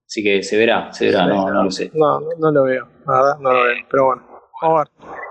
[0.06, 1.92] Así que se verá, se verá, no, no lo sé.
[1.94, 3.86] No, no lo veo, la verdad, no lo veo.
[3.90, 4.24] Pero bueno,
[4.62, 5.29] vamos a ver.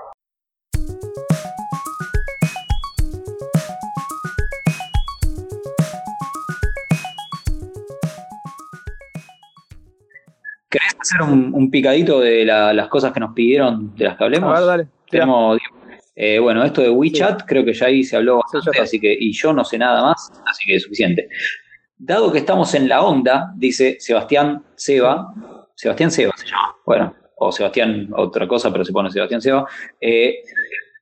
[11.00, 14.50] Hacer un, picadito de las cosas que nos pidieron, de las que hablemos?
[14.50, 14.86] A ver, dale.
[15.10, 15.58] Tenemos,
[16.14, 19.32] eh, bueno, esto de WeChat, creo que ya ahí se habló bastante, así que, y
[19.32, 21.28] yo no sé nada más, así que es suficiente.
[21.96, 25.32] Dado que estamos en la onda, dice Sebastián Seba,
[25.74, 29.66] Sebastián Seba se llama, bueno, o Sebastián otra cosa, pero se pone Sebastián Seba,
[30.00, 30.42] eh,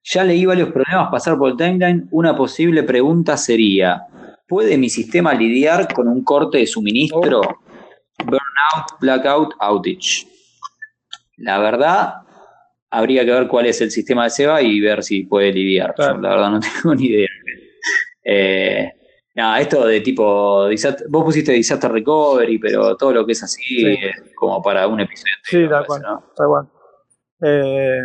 [0.05, 4.03] ya leí varios problemas pasar por el timeline, una posible pregunta sería,
[4.47, 7.41] ¿puede mi sistema lidiar con un corte de suministro?
[7.41, 7.66] Oh.
[8.67, 10.27] Burnout, blackout, outage.
[11.39, 12.15] La verdad,
[12.91, 15.95] habría que ver cuál es el sistema de SEBA y ver si puede lidiar.
[15.99, 17.29] la verdad no tengo ni idea.
[18.25, 18.93] Eh,
[19.35, 20.69] nada, esto de tipo,
[21.09, 25.35] vos pusiste disaster recovery, pero todo lo que es así es como para un episodio.
[25.45, 26.03] Sí, tal cual,
[26.35, 26.69] tal cual.
[27.43, 28.01] Eh,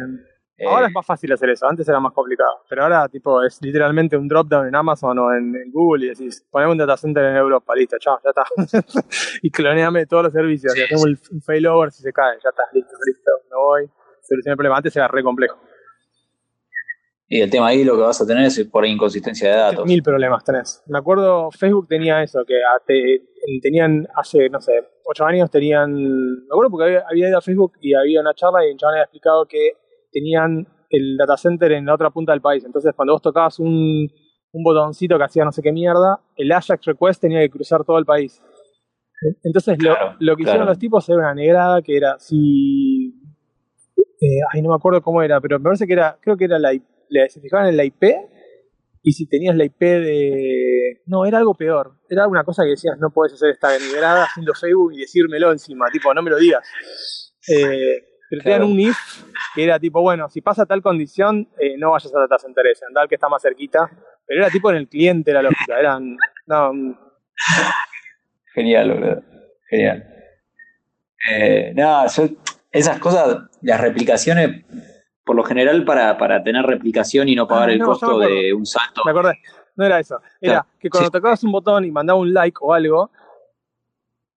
[0.67, 2.61] Ahora Eh, es más fácil hacer eso, antes era más complicado.
[2.69, 6.45] Pero ahora, tipo, es literalmente un drop-down en Amazon o en, en Google y decís,
[6.51, 8.99] poneme un data center en Europa, listo, chao, ya está.
[9.41, 12.63] y cloneame todos los servicios, Sí, y hacemos un failover si se cae, ya está,
[12.73, 13.89] listo, listo, me voy.
[14.21, 15.57] Solucioné el problema, antes era re complejo.
[17.27, 19.85] y el tema ahí lo que vas a tener es por inconsistencia de datos.
[19.85, 20.83] Mil problemas tenés.
[20.87, 22.55] Me acuerdo, Facebook tenía eso, que
[22.85, 23.21] te-
[23.61, 24.73] tenían hace, no sé,
[25.05, 28.65] ocho años tenían, me acuerdo porque había, había ido a Facebook y había una charla
[28.67, 29.77] y un chaval había explicado que
[30.11, 32.63] tenían el data center en la otra punta del país.
[32.65, 34.07] Entonces, cuando vos tocabas un,
[34.51, 37.97] un botoncito que hacía no sé qué mierda, el Ajax request tenía que cruzar todo
[37.97, 38.41] el país.
[39.43, 43.13] Entonces, lo, Claro, lo que hicieron los tipos era una negrada que era si.
[44.19, 46.57] eh, ay, no me acuerdo cómo era, pero me parece que era, creo que era
[46.59, 48.03] la, le- se fijaban en la IP
[49.03, 51.01] y si tenías la IP de.
[51.05, 51.93] No, era algo peor.
[52.09, 55.85] Era una cosa que decías, no puedes hacer esta negrada haciendo Facebook y decírmelo encima,
[55.91, 56.67] tipo, no me lo digas.
[57.47, 58.63] Eh, pero Claro.
[58.65, 58.97] tenían un if
[59.53, 63.01] que era tipo, bueno, si pasa tal condición, eh, no vayas a center ese, andá
[63.01, 63.91] al que está más cerquita.
[64.25, 66.15] Pero era tipo en el cliente la lógica, eran.
[66.47, 66.95] No, mm,
[68.53, 69.21] Genial, boludo.
[69.69, 70.05] Genial.
[71.29, 72.29] Eh, nada, yo-
[72.71, 74.63] esas cosas, las replicaciones,
[75.25, 78.53] por lo general, para, para tener replicación y no pagar Ah, el no, costo de
[78.53, 79.01] un salto.
[79.05, 79.39] me acordé.
[79.75, 80.19] No era eso.
[80.41, 81.11] Era Claro, que cuando sí.
[81.11, 83.11] tocabas un botón y mandaba un like o algo,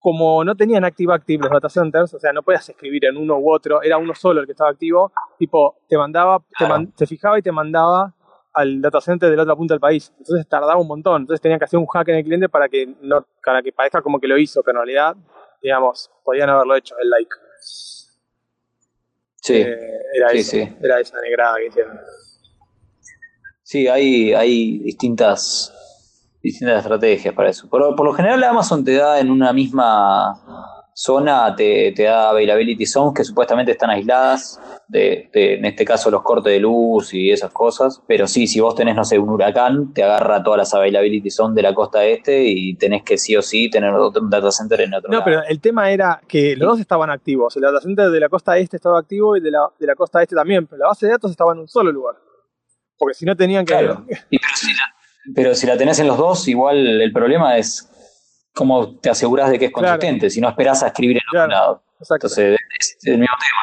[0.05, 3.39] como no tenían active active los data centers, o sea, no podías escribir en uno
[3.39, 7.07] u otro, era uno solo el que estaba activo, tipo, te mandaba, te, man- te
[7.07, 8.13] fijaba y te mandaba
[8.53, 10.13] al data center de la otra punta del país.
[10.19, 11.23] Entonces tardaba un montón.
[11.23, 14.03] Entonces tenían que hacer un hack en el cliente para que no, para que parezca
[14.03, 15.17] como que lo hizo, pero en realidad,
[15.63, 17.35] digamos, podían haberlo hecho el like.
[19.37, 19.77] Sí, Eh,
[20.17, 20.77] era sí, eso, sí.
[20.83, 21.99] era esa negrada que hicieron.
[23.63, 25.73] sí, hay, hay distintas,
[26.45, 27.69] distintas estrategias para eso.
[27.69, 30.35] Por, por lo general, Amazon te da en una misma
[30.97, 36.09] zona, te, te da availability zones que supuestamente están aisladas, de, de, en este caso
[36.09, 38.01] los cortes de luz y esas cosas.
[38.07, 41.57] Pero sí, si vos tenés, no sé, un huracán, te agarra todas las availability zones
[41.57, 44.83] de la costa este y tenés que sí o sí tener otro- un data center
[44.83, 45.25] en otro No, lado.
[45.25, 47.57] pero el tema era que los dos estaban activos.
[47.57, 50.23] El data center de la costa este estaba activo y de la, de la costa
[50.23, 52.15] este también, pero la base de datos estaba en un solo lugar.
[52.97, 53.73] Porque si no tenían que...
[53.73, 54.05] Claro.
[54.31, 54.94] Y pero, si la,
[55.35, 57.91] pero si la tenés en los dos, igual el problema es
[58.53, 59.89] cómo te aseguras de que es Claro.
[59.99, 61.45] consistente, si no esperás a escribir en Claro.
[61.47, 61.85] otro lado.
[62.01, 62.27] Exacto.
[62.27, 63.61] Entonces, es el mismo tema.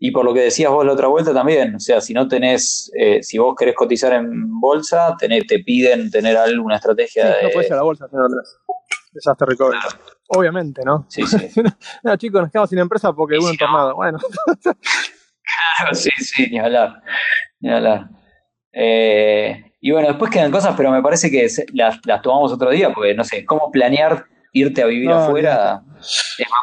[0.00, 2.90] Y por lo que decías vos la otra vuelta también, o sea, si no tenés,
[2.96, 7.48] eh, si vos querés cotizar en bolsa, tenés, te piden tener alguna Sí, estrategia no
[7.48, 7.52] de...
[7.52, 8.56] puedes ir a la bolsa no lo tenés.
[9.12, 9.78] Desastre recovery.
[10.28, 11.06] Obviamente, ¿no?
[11.08, 11.50] Sí, sí.
[12.04, 13.66] no, chicos, nos quedamos sin empresa porque hubo si un no.
[13.66, 13.94] tornado.
[13.96, 14.18] Bueno,
[15.92, 17.02] sí, sí, ni hablar.
[17.60, 18.08] Ni hablar.
[18.72, 22.92] Eh, y bueno, después quedan cosas, pero me parece que las, las tomamos otro día,
[22.92, 26.60] porque no sé, cómo planear irte a vivir No, afuera es más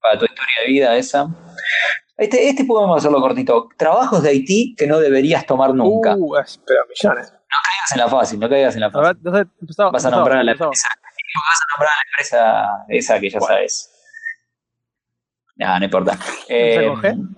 [0.00, 1.28] para tu historia de vida esa.
[2.16, 3.68] Este, este podemos hacerlo cortito.
[3.76, 6.16] Trabajos de Haití que no deberías tomar nunca.
[6.16, 7.28] No Uh, es- pero millones.
[7.30, 9.18] caigas en la fácil, no caigas en la fácil.
[9.24, 9.90] empezaba.
[9.90, 10.70] Vas a empezaba, nombrar a la empezaba.
[10.70, 10.88] empresa.
[10.88, 13.54] Vas a nombrar a la empresa esa que ya Bueno.
[13.54, 13.90] sabes.
[15.56, 16.12] No, no importa.
[16.48, 17.36] ¿Empieza Eh, con G?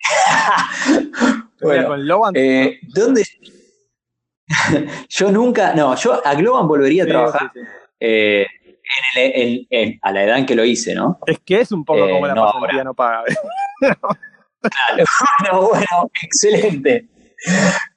[1.62, 2.34] bueno, con Loban.
[2.36, 3.22] Eh, ¿Dónde?
[5.08, 7.66] yo nunca, no, yo a Globan volvería a trabajar sí, sí.
[8.00, 8.46] eh,
[9.16, 11.18] en el- en- en- a la edad en que lo hice, ¿no?
[11.26, 13.24] Es que es un poco Eh, como la no, pasantía no paga.
[13.80, 13.96] bueno,
[15.70, 17.08] bueno, excelente.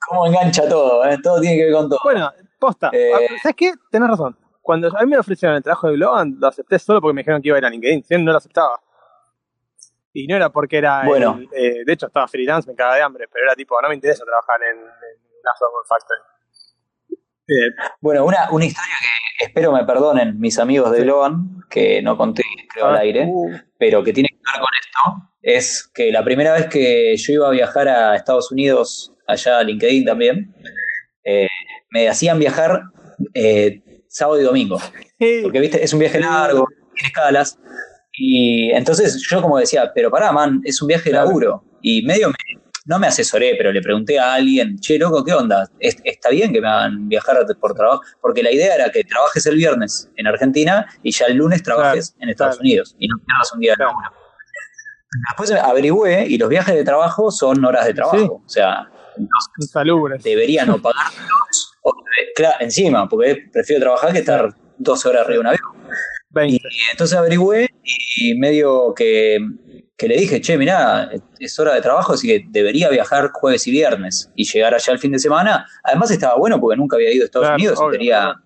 [0.07, 1.17] Cómo engancha todo, ¿eh?
[1.21, 1.99] todo tiene que ver con todo.
[2.03, 2.89] Bueno, posta.
[2.93, 3.11] Eh.
[3.41, 3.73] ¿Sabes qué?
[3.91, 4.37] Tenés razón.
[4.61, 7.41] Cuando a mí me ofrecieron el trabajo de Globan, lo acepté solo porque me dijeron
[7.41, 8.03] que iba a ir a LinkedIn.
[8.03, 8.79] Si no, no lo aceptaba.
[10.13, 11.01] Y no era porque era.
[11.01, 11.39] el- Bueno.
[11.55, 14.23] eh, de hecho, estaba freelance, me cagaba de hambre, pero era tipo, no me interesa
[14.25, 14.85] trabajar en, en
[15.41, 16.19] una software factory.
[18.01, 18.93] Bueno, una, una historia
[19.37, 21.03] que espero me perdonen mis amigos de Sí.
[21.03, 22.43] Globan, que no conté,
[22.73, 23.25] creo, al ah, aire.
[23.27, 27.33] uh, pero que tiene que ver con esto, es que la primera vez que yo
[27.33, 30.53] iba a viajar a Estados Unidos, allá a LinkedIn también,
[31.23, 31.47] eh,
[31.91, 32.81] me hacían viajar
[33.33, 34.79] eh, sábado y domingo,
[35.43, 37.57] porque viste, es un viaje largo, tiene escalas,
[38.11, 42.29] y entonces yo como decía, pero pará, man, es un viaje de laburo, y medio
[42.29, 42.35] me,
[42.85, 45.69] no me asesoré, pero le pregunté a alguien, che, loco, ¿qué onda?
[45.79, 48.01] ¿Es- ¿Está bien que me hagan viajar por trabajo?
[48.21, 52.15] Porque la idea era que trabajes el viernes en Argentina y ya el lunes trabajes
[52.19, 52.61] en Estados claro.
[52.67, 53.91] Unidos y no pierdas un día de Claro.
[53.91, 54.09] laburo.
[55.31, 58.17] Después averigüé y los viajes de trabajo son horas de trabajo.
[58.17, 58.25] Sí.
[58.45, 58.87] O sea,
[59.59, 60.23] insalubres.
[60.23, 61.93] deberían o pagártelos o,
[62.35, 65.93] claro, encima, porque prefiero trabajar que estar 12 horas arriba de un avión.
[66.31, 66.55] 20.
[66.55, 67.69] Y entonces averigüé
[68.17, 69.39] y medio que,
[69.99, 73.71] que le dije, che, mirá, es hora de trabajo, así que debería viajar jueves y
[73.71, 75.67] viernes y llegar allá el fin de semana.
[75.83, 78.39] Además estaba bueno porque nunca había ido a Estados Claro, Unidos obvio, quería claro.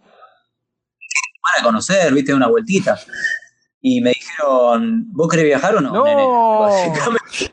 [1.54, 3.00] para conocer, viste, una vueltita.
[3.82, 6.04] Y me dijeron, ¿vos querés viajar o no, No.
[6.06, 6.24] nene?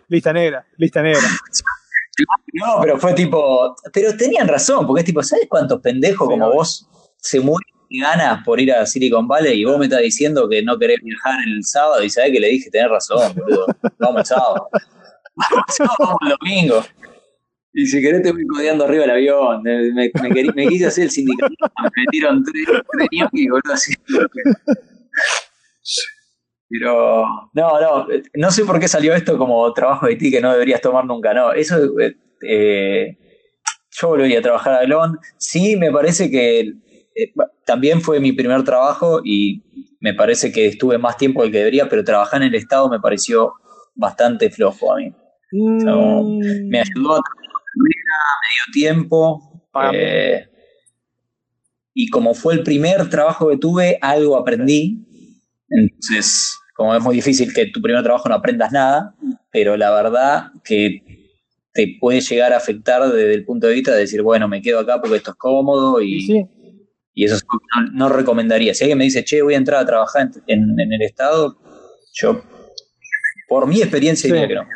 [0.09, 1.21] Lista negra, lista negra.
[2.53, 3.75] No, pero fue tipo.
[3.95, 6.87] Pero tenían razón, porque es tipo, ¿sabes cuántos pendejos como vos
[7.17, 10.79] se mueren ganas por ir a Silicon Valley y vos me estás diciendo que no
[10.79, 13.67] querés viajar el sábado y sabés que le dije, tenés razón, boludo.
[13.99, 14.69] Vamos el sábado.
[15.35, 16.85] Vamos el sábado, vamos el domingo.
[17.73, 19.63] Y si querés te voy codeando arriba del avión.
[19.63, 23.95] Me, me, quise hacer el sindicalismo, me metieron tres, tres ñoquis, boludo, así.
[26.69, 30.53] Pero, no, no, no sé por qué salió esto como trabajo de ti que no
[30.53, 31.53] deberías tomar nunca, no.
[31.53, 32.17] Eso, eh,
[32.47, 33.19] eh,
[33.91, 35.19] yo volvería a trabajar a Elon.
[35.37, 36.73] Sí, me parece que
[37.15, 37.33] eh,
[37.65, 39.63] también fue mi primer trabajo y
[40.01, 43.01] me parece que estuve más tiempo del que debería, pero trabajar en el Estado me
[43.01, 43.55] pareció
[43.95, 45.13] bastante flojo a mí.
[45.53, 49.63] Mm, Me ayudó a trabajar medio tiempo.
[49.93, 50.47] Eh,
[51.95, 55.07] y como fue el primer trabajo que tuve, algo aprendí.
[55.69, 59.15] Entonces, como es muy difícil que tu primer trabajo no aprendas nada,
[59.51, 61.03] pero la verdad que
[61.73, 64.81] te puede llegar a afectar desde el punto de vista de decir, bueno, me quedo
[64.81, 66.47] acá porque esto es cómodo y, sí,
[67.21, 68.73] y eso es algo que no, no recomendaría.
[68.75, 71.57] Si alguien me dice, che, voy a entrar a trabajar en, en- en el Estado,
[72.15, 72.41] yo,
[73.49, 74.33] por mi experiencia, Sí.
[74.33, 74.67] diría que no.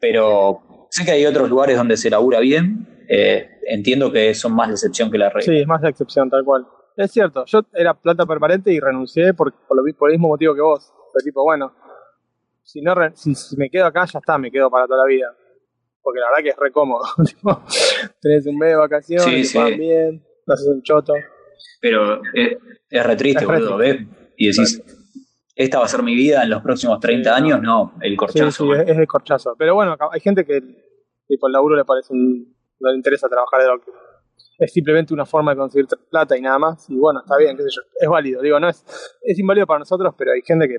[0.00, 2.88] Pero sé que hay otros lugares donde se labura bien.
[3.08, 5.42] eh, entiendo que son más la excepción que la regla.
[5.42, 6.66] sí, es más la excepción, tal cual.
[6.96, 10.54] Es cierto, yo era planta permanente y renuncié por, por, lo, por el mismo motivo
[10.54, 10.92] que vos.
[11.12, 11.72] Fue tipo, bueno,
[12.62, 15.08] si, no re- si, si me quedo acá, ya está, me quedo para toda la
[15.08, 15.34] vida.
[16.02, 17.04] Porque la verdad que es re cómodo.
[18.22, 19.74] tenés un mes de vacaciones, Sí, te sí.
[19.78, 21.12] bien, no haces un choto.
[21.80, 22.58] Pero es,
[22.90, 23.76] es re triste, Es boludo.
[23.76, 24.00] ¿ves?
[24.36, 24.82] Y decís,
[25.54, 27.46] esta va a ser mi vida en los próximos 30 Sí, no.
[27.46, 27.62] años.
[27.62, 28.64] No, el corchazo.
[28.64, 29.54] sí, es, es de corchazo.
[29.58, 30.60] Pero bueno, hay gente que
[31.28, 33.90] tipo, el laburo le parece un- no le interesa trabajar de lo que
[34.58, 36.88] es simplemente una forma de conseguir plata y nada más.
[36.90, 37.82] Y bueno, está bien, qué sé yo.
[38.00, 38.40] Es válido.
[38.42, 38.84] Digo, no es,
[39.22, 40.76] es inválido para nosotros, pero hay gente que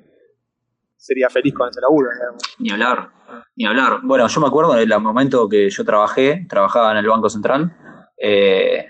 [0.98, 2.10] sería feliz con ese laburo.
[2.14, 2.42] digamos.
[2.60, 3.10] Ni hablar,
[3.56, 4.00] ni hablar.
[4.04, 7.76] Bueno, yo me acuerdo del momento que yo trabajé, trabajaba en el Banco Central,
[8.18, 8.88] eh,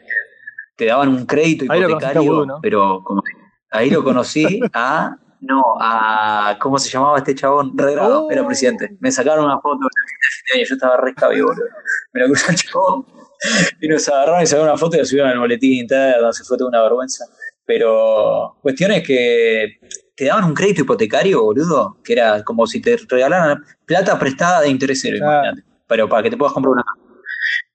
[0.75, 3.23] te daban un crédito hipotecario, pero como-
[3.71, 7.77] ahí lo conocí a, no, a, ¿cómo se llamaba este chabón?
[7.77, 8.31] Regrado, Oh.
[8.31, 8.97] era presidente.
[8.99, 11.65] Me sacaron una foto de fin de año, yo estaba re escabido, boludo.
[12.13, 13.05] Me lo cruzó el chabón
[13.81, 16.57] y nos agarraron y sacaron una foto y la subieron al boletín interno, se fue
[16.57, 17.25] toda una vergüenza.
[17.65, 19.79] Pero cuestión es que
[20.15, 24.69] te daban un crédito hipotecario, boludo, que era como si te regalaran plata prestada de
[24.69, 25.33] interés cero, Claro.
[25.47, 25.67] imagínate.
[25.87, 27.04] Pero para que te puedas comprar una casa.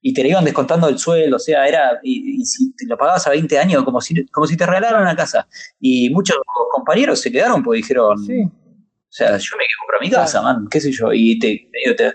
[0.03, 2.01] Y te la iban descontando del sueldo, o sea, era.
[2.03, 5.03] Y, y si te lo pagabas a 20 años, como si, como si te regalaran
[5.03, 5.47] una casa.
[5.79, 6.37] Y muchos
[6.73, 8.19] compañeros se quedaron porque dijeron.
[8.25, 8.43] Sí.
[8.43, 11.13] O sea, yo me quiero comprar mi casa, man, qué sé yo.
[11.13, 12.15] Y te, medio te-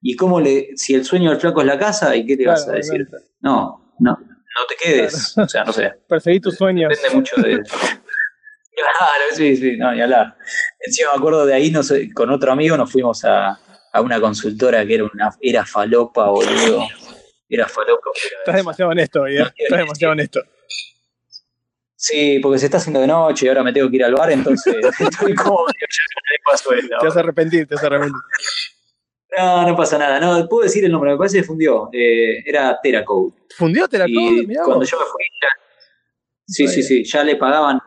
[0.00, 0.68] ¿Y cómo le.
[0.76, 3.06] Si el sueño del flaco es la casa, ¿y qué te vas a decir?
[3.40, 5.36] No, no, no te quedes.
[5.36, 5.92] O sea, no sé.
[6.08, 6.88] Perseguí tus sueños.
[6.90, 7.60] Depende mucho de.
[8.74, 10.36] Claro, sí, sí, no, ni hablar.
[10.78, 13.58] Encima me acuerdo de ahí, no sé, con otro amigo nos fuimos a,
[13.92, 16.86] a una consultora que era una era falopa, boludo.
[17.50, 18.10] Era falopa.
[18.38, 19.42] Estás demasiado honesto, Miguel.
[19.42, 20.40] No Estás demasiado honesto.
[21.96, 24.30] Sí, porque se está haciendo de noche y ahora me tengo que ir al bar,
[24.32, 25.44] entonces estoy ya
[26.50, 26.96] paso esto.
[26.98, 28.20] Te vas a arrepentir, te vas a arrepentir.
[29.36, 30.18] No, no pasa nada.
[30.18, 31.90] No, puedo decir el nombre, me parece que fundió.
[31.92, 33.34] Eh, era Teracode.
[33.54, 34.90] ¿Fundió te la Y Mirá cuando vos.
[34.90, 35.48] yo me fui, ya-
[36.46, 37.78] sí, sí, sí, ya le pagaban,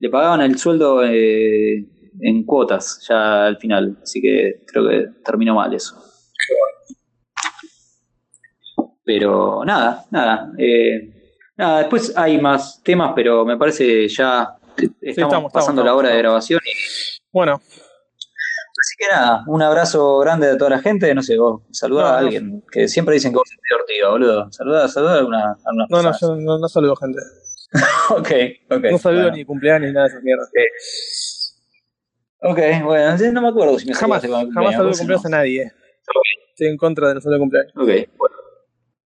[0.00, 1.86] le pagaban el sueldo eh,
[2.20, 6.02] en cuotas ya al final, así que creo que terminó mal eso.
[9.12, 11.10] Pero nada, nada, eh,
[11.56, 11.78] nada.
[11.80, 16.18] Después hay más temas, pero me parece ya estamos, estamos, pasando estamos, la hora de
[16.18, 16.60] grabación.
[16.64, 16.70] Y,
[17.32, 21.12] Bueno, así que nada, un abrazo grande a toda la gente.
[21.12, 22.18] No sé, vos saludá No, a no.
[22.18, 24.52] alguien que siempre dicen que vos sos divertido, boludo.
[24.52, 27.18] Saludá, saludá a alguna, a no, no, yo no, no saludo gente.
[28.10, 28.30] Ok,
[28.70, 28.84] ok.
[28.92, 29.36] No saludo bueno.
[29.36, 30.50] ni cumpleaños ni nada de esas mierdas.
[32.42, 35.72] Ok, bueno, sí, no me acuerdo si me Jamás, jamás saludo cumpleaños a nadie.
[36.50, 37.72] Estoy en contra de los saludos de cumpleaños.
[37.76, 38.36] Ok, bueno,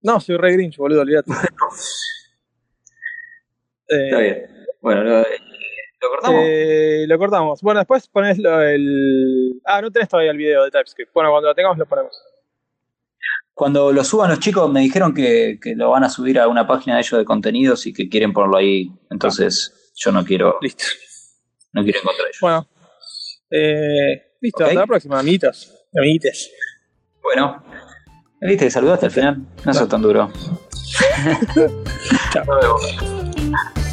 [0.05, 1.33] No, soy re grinch, boludo, olvídate.
[3.89, 4.67] Eh, está bien.
[4.81, 6.41] Bueno, lo, ¿lo cortamos?
[6.45, 7.63] eh, lo cortamos.
[7.63, 9.61] Bueno, después pones lo- el.
[9.65, 11.13] Ah, no tenés todavía el video de TypeScript.
[11.13, 12.17] Bueno, cuando lo tengamos lo ponemos.
[13.55, 16.67] Cuando lo suban los chicos me dijeron que, que lo van a subir a una
[16.67, 18.91] página de ellos de contenidos y que quieren ponerlo ahí.
[19.11, 20.85] Entonces yo no quiero, Listo.
[21.73, 22.39] no quiero encontrar ellos.
[22.41, 22.69] Bueno.
[23.51, 25.73] Eh, listo, hasta la próxima, amiguitos.
[25.97, 26.51] Amiguites.
[27.23, 27.65] Bueno,
[28.49, 29.43] viste, saludaste al final.
[29.65, 30.31] No sos tan duro.
[32.33, 32.45] Chao.
[32.47, 33.84] Nos vemos.